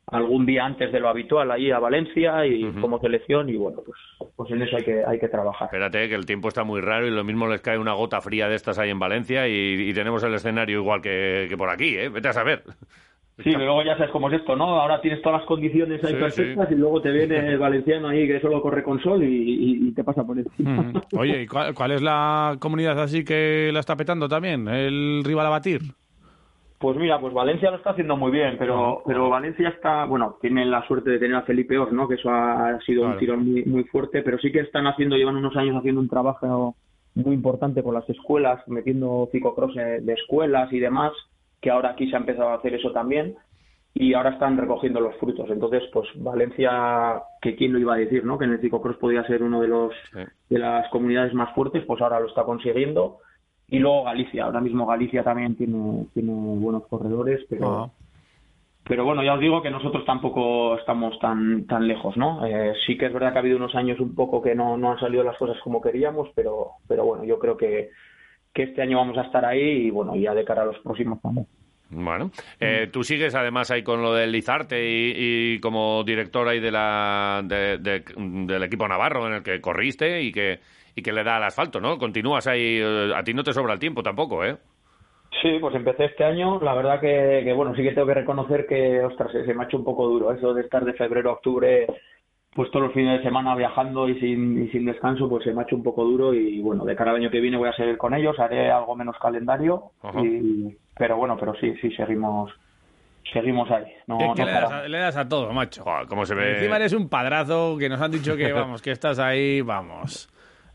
algún 0.08 0.44
día 0.46 0.64
antes 0.66 0.92
de 0.92 1.00
lo 1.00 1.08
habitual 1.08 1.50
allí 1.50 1.70
a 1.70 1.78
Valencia 1.78 2.46
y 2.46 2.70
como 2.80 3.00
selección 3.00 3.48
y 3.48 3.56
bueno, 3.56 3.78
pues 3.84 3.98
pues 4.36 4.50
en 4.50 4.62
eso 4.62 4.76
hay 4.76 4.84
que 4.84 5.04
hay 5.04 5.18
que 5.18 5.28
trabajar. 5.28 5.66
Espérate, 5.66 6.08
que 6.08 6.14
el 6.14 6.26
tiempo 6.26 6.48
está 6.48 6.64
muy 6.64 6.80
raro 6.80 7.06
y 7.06 7.10
lo 7.10 7.24
mismo 7.24 7.46
les 7.48 7.60
cae 7.60 7.78
una 7.78 7.92
gota 7.94 8.20
fría 8.20 8.48
de 8.48 8.54
estas 8.56 8.78
ahí 8.78 8.90
en 8.90 8.98
Valencia 8.98 9.48
y, 9.48 9.88
y 9.88 9.94
tenemos 9.94 10.22
el 10.24 10.34
escenario 10.34 10.78
igual 10.80 11.00
que, 11.00 11.46
que 11.48 11.56
por 11.56 11.70
aquí, 11.70 11.96
¿eh? 11.96 12.08
Vete 12.08 12.28
a 12.28 12.32
saber. 12.32 12.62
Sí, 13.38 13.50
pero 13.50 13.64
luego 13.64 13.82
ya 13.82 13.96
sabes 13.96 14.12
cómo 14.12 14.28
es 14.28 14.34
esto, 14.40 14.54
¿no? 14.54 14.80
Ahora 14.80 15.00
tienes 15.00 15.20
todas 15.20 15.40
las 15.40 15.48
condiciones 15.48 16.04
ahí 16.04 16.14
Sí, 16.14 16.20
perfectas 16.20 16.70
y 16.70 16.74
luego 16.76 17.02
te 17.02 17.10
viene 17.10 17.36
el 17.48 17.58
valenciano 17.58 18.08
ahí 18.08 18.28
que 18.28 18.40
solo 18.40 18.62
corre 18.62 18.84
con 18.84 19.02
sol 19.02 19.24
y, 19.24 19.26
y- 19.26 19.88
y 19.88 19.92
te 19.92 20.04
pasa 20.04 20.22
por 20.24 20.38
encima. 20.38 20.70
Mm. 20.82 20.92
Oye, 21.18 21.42
¿y 21.42 21.46
cuál, 21.48 21.74
cuál 21.74 21.90
es 21.92 22.00
la 22.02 22.56
comunidad 22.60 23.00
así 23.00 23.24
que 23.24 23.70
la 23.72 23.80
está 23.80 23.96
petando 23.96 24.28
también? 24.28 24.68
¿El 24.68 25.22
rival 25.24 25.46
a 25.46 25.50
batir? 25.50 25.80
Pues 26.84 26.98
mira, 26.98 27.18
pues 27.18 27.32
Valencia 27.32 27.70
lo 27.70 27.78
está 27.78 27.92
haciendo 27.92 28.14
muy 28.14 28.30
bien, 28.30 28.56
pero, 28.58 29.00
pero 29.06 29.30
Valencia 29.30 29.70
está, 29.70 30.04
bueno, 30.04 30.36
tienen 30.42 30.70
la 30.70 30.86
suerte 30.86 31.08
de 31.08 31.18
tener 31.18 31.34
a 31.34 31.40
Felipe 31.40 31.78
Os, 31.78 31.90
¿no? 31.90 32.06
Que 32.06 32.16
eso 32.16 32.28
ha 32.30 32.78
sido 32.84 33.00
Claro. 33.04 33.14
un 33.14 33.18
tirón 33.18 33.50
muy, 33.50 33.64
muy 33.64 33.84
fuerte, 33.84 34.20
pero 34.20 34.36
sí 34.38 34.52
que 34.52 34.60
están 34.60 34.86
haciendo, 34.86 35.16
llevan 35.16 35.36
unos 35.36 35.56
años 35.56 35.76
haciendo 35.78 36.02
un 36.02 36.10
trabajo 36.10 36.74
muy 37.14 37.32
importante 37.32 37.82
con 37.82 37.94
las 37.94 38.06
escuelas, 38.10 38.60
metiendo 38.68 39.30
ciclocross 39.32 39.74
de 39.74 40.02
de 40.02 40.12
escuelas 40.12 40.70
y 40.74 40.78
demás, 40.78 41.12
que 41.62 41.70
ahora 41.70 41.92
aquí 41.92 42.10
se 42.10 42.16
ha 42.16 42.18
empezado 42.18 42.50
a 42.50 42.56
hacer 42.56 42.74
eso 42.74 42.92
también, 42.92 43.34
y 43.94 44.12
ahora 44.12 44.32
están 44.32 44.58
recogiendo 44.58 45.00
los 45.00 45.16
frutos. 45.16 45.48
Entonces, 45.48 45.84
pues 45.90 46.06
Valencia, 46.16 47.22
que 47.40 47.56
quién 47.56 47.72
lo 47.72 47.78
iba 47.78 47.94
a 47.94 47.96
decir, 47.96 48.26
¿no? 48.26 48.36
Que 48.36 48.44
en 48.44 48.52
el 48.52 48.60
ciclocross 48.60 48.98
podía 48.98 49.24
ser 49.26 49.42
uno 49.42 49.62
de 49.62 49.68
los 49.68 49.94
Sí. 50.12 50.18
de 50.50 50.58
las 50.58 50.86
comunidades 50.90 51.32
más 51.32 51.50
fuertes, 51.54 51.82
pues 51.86 52.02
ahora 52.02 52.20
lo 52.20 52.26
está 52.26 52.42
consiguiendo. 52.42 53.20
Y 53.68 53.78
luego 53.78 54.04
Galicia, 54.04 54.44
ahora 54.44 54.60
mismo 54.60 54.86
Galicia 54.86 55.22
también 55.24 55.56
tiene, 55.56 56.06
tiene 56.14 56.32
buenos 56.32 56.86
corredores, 56.86 57.40
pero, 57.48 57.68
Ah. 57.84 57.90
pero 58.86 59.04
bueno, 59.04 59.22
ya 59.24 59.34
os 59.34 59.40
digo 59.40 59.62
que 59.62 59.70
nosotros 59.70 60.04
tampoco 60.04 60.76
estamos 60.76 61.18
tan, 61.18 61.66
tan 61.66 61.88
lejos, 61.88 62.16
¿no? 62.16 62.44
Eh, 62.46 62.74
sí 62.86 62.98
que 62.98 63.06
es 63.06 63.12
verdad 63.12 63.32
que 63.32 63.38
ha 63.38 63.40
habido 63.40 63.56
unos 63.56 63.74
años 63.74 63.98
un 64.00 64.14
poco 64.14 64.42
que 64.42 64.54
no, 64.54 64.76
no 64.76 64.92
han 64.92 65.00
salido 65.00 65.24
las 65.24 65.38
cosas 65.38 65.56
como 65.62 65.80
queríamos, 65.80 66.28
pero, 66.34 66.72
pero 66.86 67.04
bueno, 67.04 67.24
yo 67.24 67.38
creo 67.38 67.56
que, 67.56 67.90
que 68.52 68.64
este 68.64 68.82
año 68.82 68.98
vamos 68.98 69.16
a 69.18 69.22
estar 69.22 69.44
ahí 69.44 69.86
y 69.86 69.90
bueno, 69.90 70.14
ya 70.14 70.34
de 70.34 70.44
cara 70.44 70.62
a 70.62 70.66
los 70.66 70.78
próximos 70.80 71.20
también. 71.22 71.46
Bueno, 71.90 72.30
eh, 72.60 72.88
tú 72.92 73.04
sigues 73.04 73.34
además 73.34 73.70
ahí 73.70 73.82
con 73.82 74.02
lo 74.02 74.12
del 74.14 74.32
Lizarte 74.32 74.82
y, 74.82 75.54
y 75.54 75.60
como 75.60 76.02
director 76.02 76.48
ahí 76.48 76.58
de 76.58 76.72
la, 76.72 77.42
de- 77.44 77.78
de- 77.78 78.02
del 78.16 78.62
equipo 78.64 78.88
navarro 78.88 79.26
en 79.26 79.34
el 79.34 79.42
que 79.42 79.60
corriste 79.60 80.22
y 80.22 80.32
que, 80.32 80.58
y 80.96 81.02
que 81.02 81.12
le 81.12 81.22
da 81.22 81.36
al 81.36 81.44
asfalto, 81.44 81.80
¿no? 81.80 81.96
Continúas 81.98 82.46
ahí, 82.46 82.78
eh, 82.82 83.12
a 83.14 83.22
ti 83.22 83.32
no 83.34 83.44
te 83.44 83.52
sobra 83.52 83.74
el 83.74 83.78
tiempo 83.78 84.02
tampoco, 84.02 84.44
¿eh? 84.44 84.56
Sí, 85.42 85.58
pues 85.60 85.74
empecé 85.74 86.06
este 86.06 86.24
año. 86.24 86.58
La 86.60 86.74
verdad 86.74 87.00
que, 87.00 87.42
que, 87.44 87.52
bueno, 87.52 87.74
sí 87.76 87.82
que 87.82 87.92
tengo 87.92 88.06
que 88.06 88.14
reconocer 88.14 88.66
que, 88.66 89.00
ostras, 89.00 89.30
se, 89.30 89.44
se 89.44 89.52
me 89.54 89.62
ha 89.62 89.66
hecho 89.66 89.76
un 89.76 89.84
poco 89.84 90.08
duro 90.08 90.32
eso 90.32 90.54
de 90.54 90.62
estar 90.62 90.84
de 90.84 90.94
febrero 90.94 91.30
a 91.30 91.32
octubre, 91.34 91.86
pues 92.54 92.70
todos 92.70 92.86
los 92.86 92.94
fines 92.94 93.18
de 93.18 93.24
semana 93.24 93.54
viajando 93.56 94.08
y 94.08 94.18
sin, 94.20 94.64
y 94.64 94.68
sin 94.70 94.84
descanso, 94.86 95.28
pues 95.28 95.44
se 95.44 95.52
me 95.52 95.60
ha 95.60 95.64
hecho 95.64 95.76
un 95.76 95.82
poco 95.82 96.04
duro 96.04 96.32
y 96.34 96.60
bueno, 96.60 96.84
de 96.84 96.94
cara 96.96 97.10
al 97.10 97.16
año 97.18 97.30
que 97.30 97.40
viene 97.40 97.56
voy 97.56 97.68
a 97.68 97.72
seguir 97.72 97.96
con 97.98 98.14
ellos, 98.14 98.38
haré 98.38 98.70
algo 98.70 98.94
menos 98.94 99.16
calendario, 99.20 99.90
y, 100.22 100.76
pero 100.96 101.16
bueno, 101.16 101.36
pero 101.38 101.54
sí, 101.56 101.74
sí, 101.80 101.90
seguimos, 101.92 102.52
seguimos 103.32 103.70
ahí. 103.70 103.84
No, 104.06 104.18
¿Qué, 104.18 104.26
no 104.26 104.34
le, 104.46 104.52
das 104.52 104.70
a, 104.72 104.88
le 104.88 104.98
das 104.98 105.16
a 105.16 105.28
todo, 105.28 105.52
macho? 105.52 105.82
Joder, 105.82 106.06
¿Cómo 106.06 106.24
se 106.26 106.34
ve? 106.34 106.52
Encima 106.58 106.76
eres 106.76 106.92
un 106.92 107.08
padrazo 107.08 107.76
que 107.78 107.88
nos 107.88 108.00
han 108.00 108.12
dicho 108.12 108.36
que, 108.36 108.52
vamos, 108.52 108.80
que 108.82 108.92
estás 108.92 109.18
ahí, 109.18 109.60
vamos. 109.60 110.28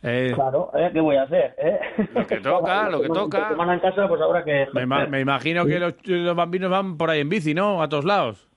Eh, 0.04 0.32
Claro, 0.34 0.72
¿eh? 0.76 0.90
¿qué 0.94 1.02
voy 1.02 1.16
a 1.18 1.24
hacer? 1.24 1.56
eh? 1.58 1.80
Lo 2.14 2.26
que 2.26 2.38
toca, 2.38 2.90
lo 2.90 3.02
que 3.02 3.08
toca. 3.10 3.50
Semana 3.50 3.74
en 3.74 3.80
casa, 3.82 4.08
pues 4.08 4.22
ahora 4.22 4.44
que... 4.44 4.68
me, 4.74 4.86
me 5.08 5.20
imagino 5.22 5.66
que 5.66 5.80
los, 5.80 5.94
los 6.06 6.36
bambinos 6.36 6.70
van 6.72 6.98
por 6.98 7.10
ahí 7.10 7.20
en 7.22 7.30
bici, 7.30 7.54
¿no? 7.54 7.82
A 7.82 7.88
todos 7.90 8.06
lados. 8.06 8.49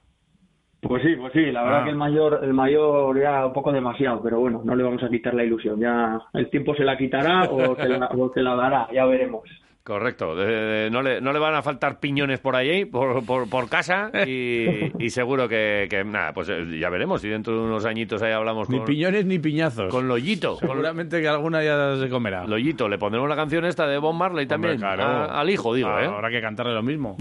Pues 0.83 1.01
sí, 1.05 1.15
pues 1.15 1.33
sí, 1.33 1.53
la 1.53 1.63
verdad 1.63 1.81
Ah. 1.83 1.85
que 1.85 1.91
el 1.91 1.97
mayor, 1.97 2.41
el 2.43 2.53
mayor 2.53 3.17
ya 3.21 3.47
un 3.47 3.53
poco 3.53 3.71
demasiado, 3.71 4.21
pero 4.21 4.41
bueno, 4.41 4.63
no 4.65 4.75
le 4.75 4.83
vamos 4.83 5.01
a 5.05 5.09
quitar 5.09 5.33
la 5.33 5.45
ilusión. 5.45 5.79
Ya 5.79 6.21
el 6.35 6.51
tiempo 6.51 6.75
se 6.75 6.83
la 6.83 6.97
quitará 6.99 7.45
o 7.45 7.77
se 7.77 7.89
la, 7.89 8.07
o 8.07 8.33
se 8.35 8.43
la 8.43 8.57
dará, 8.57 8.89
ya 8.93 9.05
veremos. 9.07 9.45
Correcto. 9.85 10.37
De- 10.37 10.47
de- 10.47 10.91
no, 10.91 11.03
le, 11.03 11.21
no 11.21 11.33
le 11.33 11.39
van 11.41 11.55
a 11.57 11.63
faltar 11.63 11.99
piñones 11.99 12.39
por 12.39 12.55
ahí, 12.55 12.85
por, 12.85 13.25
por, 13.27 13.51
por 13.51 13.69
casa, 13.69 14.11
y, 14.27 14.93
y 15.05 15.11
seguro 15.11 15.49
que, 15.49 15.89
que, 15.91 16.05
nada, 16.05 16.33
pues 16.33 16.49
eh, 16.51 16.79
ya 16.79 16.89
veremos 16.89 17.21
si 17.21 17.29
dentro 17.29 17.53
de 17.55 17.61
unos 17.65 17.85
añitos 17.85 18.23
ahí 18.23 18.31
hablamos 18.33 18.69
Ni 18.71 18.77
con, 18.79 18.87
piñones 18.87 19.27
ni 19.27 19.41
piñazos. 19.41 19.91
con 19.91 20.07
Loyito. 20.07 20.57
Con 20.59 20.69
Seguramente 20.69 21.21
que 21.21 21.27
alguna 21.27 21.65
ya 21.65 21.97
se 21.97 22.09
comerá. 22.09 22.47
Loyito, 22.47 22.89
le 22.89 22.97
pondremos 22.99 23.29
la 23.29 23.35
canción 23.35 23.65
esta 23.65 23.87
de 23.89 23.99
Bob 23.99 24.15
Marley 24.15 24.47
también. 24.47 24.75
Hombre, 24.75 24.87
claro. 24.97 25.03
a- 25.33 25.41
al 25.41 25.51
hijo, 25.51 25.75
digo, 25.75 25.89
Ah, 25.89 26.05
¿eh? 26.05 26.07
Habrá 26.07 26.31
que 26.31 26.41
cantarle 26.41 26.75
lo 26.75 26.83
mismo. 26.85 27.17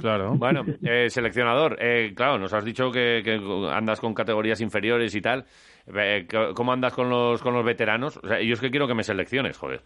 Claro. 0.00 0.34
Bueno, 0.36 0.64
eh, 0.82 1.08
seleccionador, 1.08 1.78
eh, 1.80 2.12
claro, 2.14 2.38
nos 2.38 2.52
has 2.52 2.64
dicho 2.64 2.90
que, 2.90 3.22
que 3.24 3.40
andas 3.72 4.00
con 4.00 4.12
categorías 4.12 4.60
inferiores 4.60 5.14
y 5.14 5.22
tal. 5.22 5.46
Eh, 5.96 6.26
¿Cómo 6.54 6.72
andas 6.74 6.92
con 6.92 7.08
los, 7.08 7.40
con 7.42 7.54
los 7.54 7.64
veteranos? 7.64 8.18
O 8.22 8.28
sea, 8.28 8.40
yo 8.42 8.52
es 8.52 8.60
que 8.60 8.70
quiero 8.70 8.86
que 8.86 8.94
me 8.94 9.02
selecciones, 9.02 9.56
joder. 9.56 9.80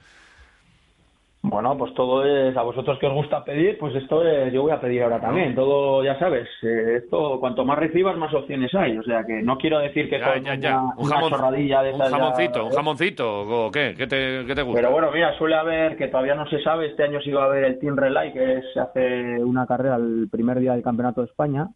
Bueno, 1.50 1.76
pues 1.78 1.94
todo 1.94 2.24
es, 2.24 2.56
a 2.56 2.62
vosotros 2.62 2.98
que 2.98 3.06
os 3.06 3.14
gusta 3.14 3.42
pedir, 3.44 3.78
pues 3.78 3.94
esto 3.94 4.22
es, 4.26 4.52
yo 4.52 4.62
voy 4.62 4.72
a 4.72 4.80
pedir 4.80 5.02
ahora 5.02 5.20
también. 5.20 5.54
Todo, 5.54 6.04
ya 6.04 6.18
sabes, 6.18 6.46
eh, 6.62 7.00
esto, 7.02 7.40
cuanto 7.40 7.64
más 7.64 7.78
recibas, 7.78 8.16
más 8.18 8.32
opciones 8.34 8.74
hay. 8.74 8.96
O 8.98 9.02
sea 9.02 9.24
que 9.24 9.42
no 9.42 9.56
quiero 9.56 9.78
decir 9.78 10.10
que 10.10 10.18
Ya, 10.18 10.36
ya, 10.38 10.54
ya. 10.56 10.78
una, 10.80 10.94
Un, 10.96 11.06
una 11.06 11.16
jamón- 11.16 11.30
chorradilla 11.30 11.82
de 11.82 11.92
un 11.94 12.00
jamoncito, 12.00 12.64
un 12.66 12.72
jamoncito, 12.72 13.40
¿o 13.66 13.70
qué? 13.70 13.94
¿Qué 13.96 14.06
te, 14.06 14.44
qué 14.46 14.54
te 14.54 14.62
gusta? 14.62 14.80
Pero 14.80 14.92
bueno, 14.92 15.10
mira, 15.12 15.36
suele 15.38 15.56
haber, 15.56 15.96
que 15.96 16.08
todavía 16.08 16.34
no 16.34 16.46
se 16.48 16.60
sabe, 16.62 16.86
este 16.86 17.04
año 17.04 17.20
sí 17.22 17.30
va 17.32 17.42
a 17.44 17.46
haber 17.46 17.64
el 17.64 17.78
Team 17.78 17.96
Relay, 17.96 18.32
que 18.32 18.60
se 18.74 18.80
hace 18.80 19.42
una 19.42 19.66
carrera 19.66 19.96
el 19.96 20.28
primer 20.30 20.58
día 20.60 20.72
del 20.72 20.82
Campeonato 20.82 21.22
de 21.22 21.28
España. 21.28 21.68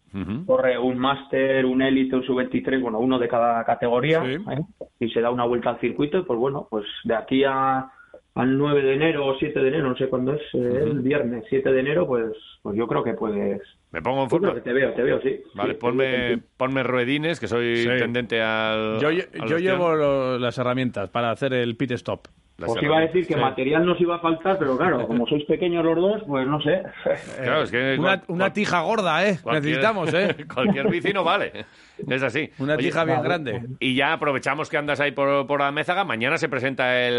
Corre 0.46 0.78
un 0.78 0.98
máster, 0.98 1.64
un 1.64 1.80
élite, 1.82 2.16
un 2.16 2.24
sub-23, 2.24 2.80
bueno, 2.80 2.98
uno 2.98 3.18
de 3.18 3.28
cada 3.28 3.64
categoría, 3.64 4.22
Sí. 4.22 4.34
¿eh? 4.50 4.60
y 5.00 5.08
se 5.10 5.20
da 5.20 5.30
una 5.30 5.44
vuelta 5.46 5.70
al 5.70 5.80
circuito, 5.80 6.18
y 6.18 6.22
pues 6.22 6.38
bueno, 6.38 6.66
pues 6.70 6.84
de 7.04 7.14
aquí 7.14 7.42
a, 7.44 7.90
al 8.34 8.56
9 8.56 8.82
de 8.82 8.94
enero 8.94 9.26
o 9.26 9.36
7 9.38 9.60
de 9.60 9.68
enero, 9.68 9.88
no 9.90 9.96
sé 9.96 10.08
cuándo 10.08 10.32
es, 10.34 10.40
eh, 10.54 10.80
el 10.84 11.00
viernes 11.00 11.44
7 11.50 11.70
de 11.72 11.80
enero, 11.80 12.06
pues 12.06 12.26
pues 12.62 12.76
yo 12.76 12.86
creo 12.86 13.02
que 13.02 13.14
puedes... 13.14 13.60
Me 13.90 14.00
pongo 14.00 14.18
en 14.22 14.26
Yo 14.26 14.30
forma. 14.30 14.54
que 14.54 14.60
te 14.60 14.72
veo, 14.72 14.92
te 14.94 15.02
veo, 15.02 15.20
sí. 15.20 15.40
Vale, 15.54 15.72
Sí, 15.74 15.78
ponme, 15.80 16.34
sí. 16.36 16.42
ponme 16.56 16.82
ruedines, 16.82 17.40
que 17.40 17.46
soy 17.48 17.76
Sí. 17.78 17.88
tendente 17.98 18.40
al. 18.40 18.98
Yo, 19.00 19.10
yo 19.10 19.24
los 19.34 19.60
llevo 19.60 19.94
lo- 19.94 20.38
las 20.38 20.56
herramientas 20.58 21.10
para 21.10 21.30
hacer 21.30 21.52
el 21.52 21.76
pit 21.76 21.90
stop. 21.92 22.28
Las 22.58 22.70
Os 22.70 22.82
iba 22.82 22.98
a 22.98 23.00
decir 23.00 23.26
que 23.26 23.34
Sí. 23.34 23.40
material 23.40 23.84
nos 23.84 24.00
iba 24.00 24.16
a 24.16 24.18
faltar, 24.20 24.58
pero 24.58 24.76
claro, 24.76 25.06
como 25.06 25.26
sois 25.26 25.44
pequeños 25.46 25.84
los 25.84 25.96
dos, 25.96 26.22
pues 26.26 26.46
no 26.46 26.60
sé. 26.60 26.82
Claro, 27.42 27.62
es 27.62 27.70
que 27.70 27.96
Una, 27.98 28.02
cual- 28.18 28.22
una 28.28 28.38
cual- 28.44 28.52
tija 28.52 28.80
gorda, 28.82 29.26
¿eh? 29.28 29.38
Necesitamos, 29.52 30.14
¿eh? 30.14 30.36
cualquier 30.54 30.88
bici 30.88 31.12
no 31.12 31.24
vale. 31.24 31.64
Es 32.08 32.22
así. 32.22 32.50
Una 32.58 32.74
Oye, 32.74 32.84
tija 32.84 33.04
bien 33.04 33.22
grande. 33.22 33.62
Y 33.80 33.94
ya 33.94 34.12
aprovechamos 34.12 34.68
que 34.68 34.76
andas 34.76 35.00
ahí 35.00 35.12
por, 35.12 35.46
por 35.46 35.62
Amézaga. 35.62 36.04
Mañana 36.04 36.36
se 36.36 36.48
presenta 36.48 37.00
el, 37.06 37.14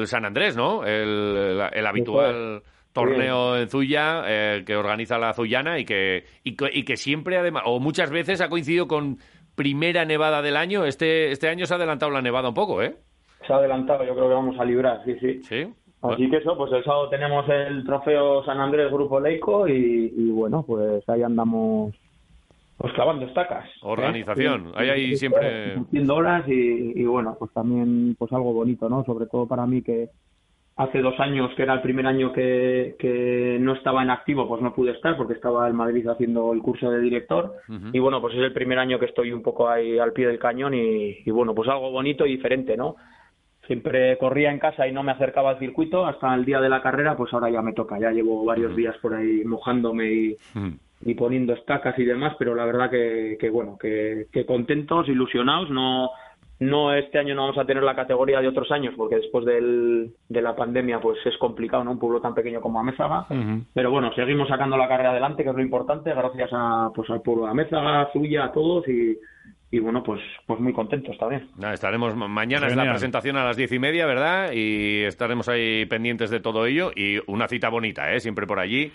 el 0.00 0.06
San 0.06 0.24
Andrés, 0.24 0.56
¿no? 0.56 0.84
El, 0.86 1.36
el- 1.36 1.62
el 1.72 1.86
habitual 1.86 2.62
torneo 2.92 3.56
en 3.56 3.68
Zuya 3.68 4.22
eh, 4.26 4.64
que 4.66 4.76
organiza 4.76 5.18
la 5.18 5.32
Zuyana 5.32 5.78
y 5.78 5.84
que, 5.84 6.24
y, 6.44 6.56
que- 6.56 6.70
y 6.72 6.84
que 6.84 6.96
siempre, 6.96 7.38
además, 7.38 7.62
o 7.66 7.80
muchas 7.80 8.10
veces 8.10 8.40
ha 8.40 8.48
coincidido 8.48 8.86
con 8.86 9.18
primera 9.54 10.04
nevada 10.04 10.42
del 10.42 10.56
año. 10.56 10.84
Este, 10.84 11.30
este 11.32 11.48
año 11.48 11.66
se 11.66 11.74
ha 11.74 11.76
adelantado 11.76 12.12
la 12.12 12.22
nevada 12.22 12.48
un 12.48 12.54
poco, 12.54 12.82
¿eh? 12.82 12.96
Se 13.52 13.56
ha 13.56 13.58
adelantado, 13.58 14.02
yo 14.04 14.14
creo 14.14 14.28
que 14.28 14.34
vamos 14.34 14.58
a 14.58 14.64
librar, 14.64 15.02
sí, 15.04 15.14
sí. 15.20 15.42
Sí. 15.42 15.74
Así 16.00 16.28
que 16.30 16.38
eso, 16.38 16.56
pues 16.56 16.72
el 16.72 16.82
sábado 16.82 17.08
tenemos 17.10 17.46
el 17.48 17.84
trofeo 17.84 18.42
San 18.44 18.58
Andrés 18.58 18.90
Grupo 18.90 19.20
Leico 19.20 19.68
y, 19.68 20.12
y 20.16 20.30
bueno, 20.30 20.64
pues 20.66 21.08
ahí 21.08 21.22
andamos 21.22 21.94
pues 22.78 22.92
clavando 22.94 23.26
estacas. 23.26 23.66
¿eh? 23.66 23.78
Organización. 23.82 24.72
Ahí 24.74 24.88
hay 24.88 25.16
siempre- 25.16 25.74
Haciendo 25.76 26.14
horas 26.16 26.48
y, 26.48 27.00
y 27.00 27.04
bueno, 27.04 27.36
pues 27.38 27.52
también 27.52 28.16
pues 28.18 28.32
algo 28.32 28.52
bonito, 28.52 28.88
¿no? 28.88 29.04
Sobre 29.04 29.26
todo 29.26 29.46
para 29.46 29.66
mí 29.66 29.82
que, 29.82 30.08
hace 30.76 31.00
dos 31.00 31.18
años, 31.20 31.50
que 31.54 31.62
era 31.62 31.74
el 31.74 31.82
primer 31.82 32.06
año 32.06 32.32
que, 32.32 32.96
que, 32.98 33.58
no 33.60 33.74
estaba 33.74 34.02
en 34.02 34.10
activo, 34.10 34.48
pues 34.48 34.62
no 34.62 34.74
pude 34.74 34.92
estar 34.92 35.16
porque 35.16 35.34
estaba 35.34 35.68
en 35.68 35.76
Madrid 35.76 36.06
haciendo 36.08 36.52
el 36.52 36.60
curso 36.60 36.90
de 36.90 37.00
director. 37.00 37.54
Y 37.92 37.98
bueno, 37.98 38.20
pues 38.20 38.34
es 38.34 38.40
el 38.40 38.52
primer 38.52 38.78
año 38.78 38.98
que 38.98 39.06
estoy 39.06 39.32
un 39.32 39.42
poco 39.42 39.68
ahí 39.68 39.98
al 39.98 40.12
pie 40.12 40.26
del 40.26 40.38
cañón 40.38 40.74
y, 40.74 41.18
y, 41.24 41.30
bueno, 41.30 41.54
pues 41.54 41.68
algo 41.68 41.90
bonito 41.90 42.26
y 42.26 42.32
diferente, 42.32 42.76
¿no? 42.76 42.96
Siempre 43.66 44.18
corría 44.18 44.50
en 44.50 44.58
casa 44.58 44.88
y 44.88 44.92
no 44.92 45.02
me 45.02 45.12
acercaba 45.12 45.50
al 45.50 45.58
circuito 45.58 46.04
hasta 46.04 46.34
el 46.34 46.44
día 46.44 46.60
de 46.60 46.68
la 46.68 46.82
carrera, 46.82 47.16
pues 47.16 47.32
ahora 47.32 47.50
ya 47.50 47.62
me 47.62 47.72
toca. 47.72 47.98
Ya 47.98 48.10
llevo 48.10 48.44
varios 48.44 48.74
días 48.74 48.96
por 48.98 49.14
ahí 49.14 49.44
mojándome 49.44 50.12
y, 50.12 50.36
y 51.02 51.14
poniendo 51.14 51.52
estacas 51.52 51.98
y 51.98 52.04
demás, 52.04 52.34
pero 52.38 52.54
la 52.54 52.64
verdad 52.64 52.90
que, 52.90 53.36
que 53.38 53.50
bueno, 53.50 53.78
que, 53.80 54.26
que 54.32 54.44
contentos, 54.44 55.08
ilusionados, 55.08 55.70
no 55.70 56.10
no, 56.62 56.94
este 56.94 57.18
año 57.18 57.34
no 57.34 57.42
vamos 57.42 57.58
a 57.58 57.64
tener 57.64 57.82
la 57.82 57.96
categoría 57.96 58.40
de 58.40 58.46
otros 58.46 58.70
años, 58.70 58.94
porque 58.96 59.16
después 59.16 59.44
del, 59.44 60.14
de 60.28 60.42
la 60.42 60.54
pandemia 60.54 61.00
pues 61.00 61.18
es 61.24 61.36
complicado, 61.38 61.82
¿no? 61.82 61.90
Un 61.92 61.98
pueblo 61.98 62.20
tan 62.20 62.34
pequeño 62.34 62.60
como 62.60 62.78
Amézaga. 62.78 63.26
Pero 63.74 63.90
bueno, 63.90 64.12
seguimos 64.14 64.48
sacando 64.48 64.76
la 64.76 64.86
carrera 64.86 65.10
adelante, 65.10 65.42
que 65.42 65.50
es 65.50 65.56
lo 65.56 65.62
importante, 65.62 66.14
gracias 66.14 66.50
a, 66.52 66.90
pues, 66.94 67.10
al 67.10 67.20
pueblo 67.20 67.44
de 67.44 67.50
Amézaga, 67.50 68.10
Zuya, 68.12 68.44
a 68.44 68.52
todos 68.52 68.86
y, 68.86 69.18
y 69.72 69.78
bueno, 69.78 70.02
pues, 70.02 70.20
pues 70.46 70.60
muy 70.60 70.74
contentos 70.74 71.16
también. 71.16 71.48
estaremos 71.72 72.14
mañana 72.14 72.66
es 72.66 72.76
la 72.76 72.90
presentación 72.90 73.38
a 73.38 73.44
las 73.44 73.56
diez 73.56 73.72
y 73.72 73.78
media, 73.78 74.04
¿verdad? 74.04 74.52
Y 74.52 75.02
estaremos 75.04 75.48
ahí 75.48 75.86
pendientes 75.86 76.28
de 76.28 76.40
todo 76.40 76.66
ello 76.66 76.92
y 76.94 77.18
una 77.26 77.48
cita 77.48 77.70
bonita, 77.70 78.12
¿eh? 78.12 78.20
Siempre 78.20 78.46
por 78.46 78.60
allí. 78.60 78.92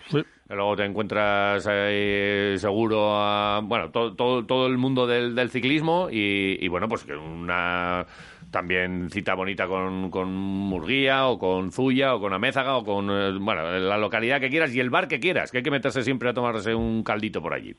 Luego 0.47 0.75
te 0.75 0.85
encuentras 0.85 1.63
seguro 1.63 3.15
a, 3.15 3.61
bueno, 3.63 3.89
todo, 3.89 4.15
todo, 4.15 4.45
todo 4.45 4.67
el 4.67 4.77
mundo 4.77 5.07
del, 5.07 5.33
del 5.33 5.49
ciclismo 5.49 6.09
y, 6.11 6.63
y 6.63 6.67
bueno, 6.67 6.87
pues 6.87 7.03
que 7.05 7.15
una 7.15 8.05
también 8.51 9.09
cita 9.09 9.33
bonita 9.35 9.67
con, 9.67 10.09
con 10.09 10.33
Murguía 10.33 11.27
o 11.27 11.37
con 11.37 11.71
Zuya 11.71 12.15
o 12.15 12.19
con 12.19 12.33
Amézaga 12.33 12.77
o 12.77 12.83
con, 12.83 13.09
eh, 13.09 13.37
bueno, 13.39 13.77
la 13.77 13.97
localidad 13.97 14.39
que 14.39 14.49
quieras 14.49 14.73
y 14.73 14.79
el 14.79 14.89
bar 14.89 15.07
que 15.07 15.19
quieras, 15.19 15.51
que 15.51 15.57
hay 15.57 15.63
que 15.63 15.71
meterse 15.71 16.01
siempre 16.03 16.29
a 16.29 16.33
tomarse 16.33 16.73
un 16.73 17.03
caldito 17.03 17.41
por 17.41 17.53
allí. 17.53 17.75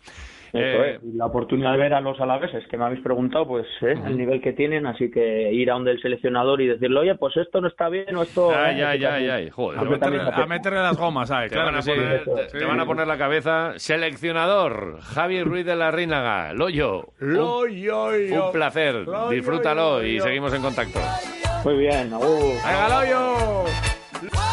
Eh, 0.52 0.98
la 1.14 1.26
oportunidad 1.26 1.72
de 1.72 1.78
ver 1.78 1.94
a 1.94 2.00
los 2.00 2.20
alaveses 2.20 2.66
que 2.68 2.76
me 2.76 2.84
habéis 2.84 3.02
preguntado, 3.02 3.46
pues 3.46 3.66
eh, 3.82 3.94
el 4.06 4.16
nivel 4.16 4.40
que 4.40 4.52
tienen, 4.52 4.86
así 4.86 5.10
que 5.10 5.52
ir 5.52 5.70
a 5.70 5.74
donde 5.74 5.92
el 5.92 6.00
seleccionador 6.00 6.60
y 6.60 6.68
decirle, 6.68 7.00
oye, 7.00 7.14
pues 7.16 7.36
esto 7.36 7.60
no 7.60 7.68
está 7.68 7.88
bien 7.88 8.14
o 8.16 8.22
esto. 8.22 8.50
Ay, 8.50 8.80
ay, 8.80 9.04
ay, 9.04 9.28
ay, 9.28 9.50
joder. 9.50 9.80
A, 9.80 10.46
meterle, 10.46 10.78
las 10.78 10.96
gomas, 10.96 11.28
¿sabes? 11.28 11.50
Te, 11.50 11.58
van 11.58 11.74
a 11.74 11.80
poner, 11.80 12.24
te, 12.50 12.64
van 12.64 12.80
a 12.80 12.86
poner 12.86 13.06
la 13.06 13.18
cabeza. 13.18 13.72
Seleccionador, 13.76 15.00
Javi 15.00 15.42
Ruiz 15.42 15.66
de 15.66 15.76
la 15.76 15.90
Rínaga, 15.90 16.52
Loyo. 16.54 17.12
Loyo, 17.18 18.06
Un 18.06 18.52
placer, 18.52 19.06
disfrútalo 19.30 20.02
y 20.02 20.20
seguimos 20.20 20.54
en 20.54 20.62
contacto. 20.62 21.00
Muy 21.64 21.76
bien, 21.76 22.12
uh. 22.14 22.20
¡Venga, 22.64 22.88
Loyo! 22.88 24.47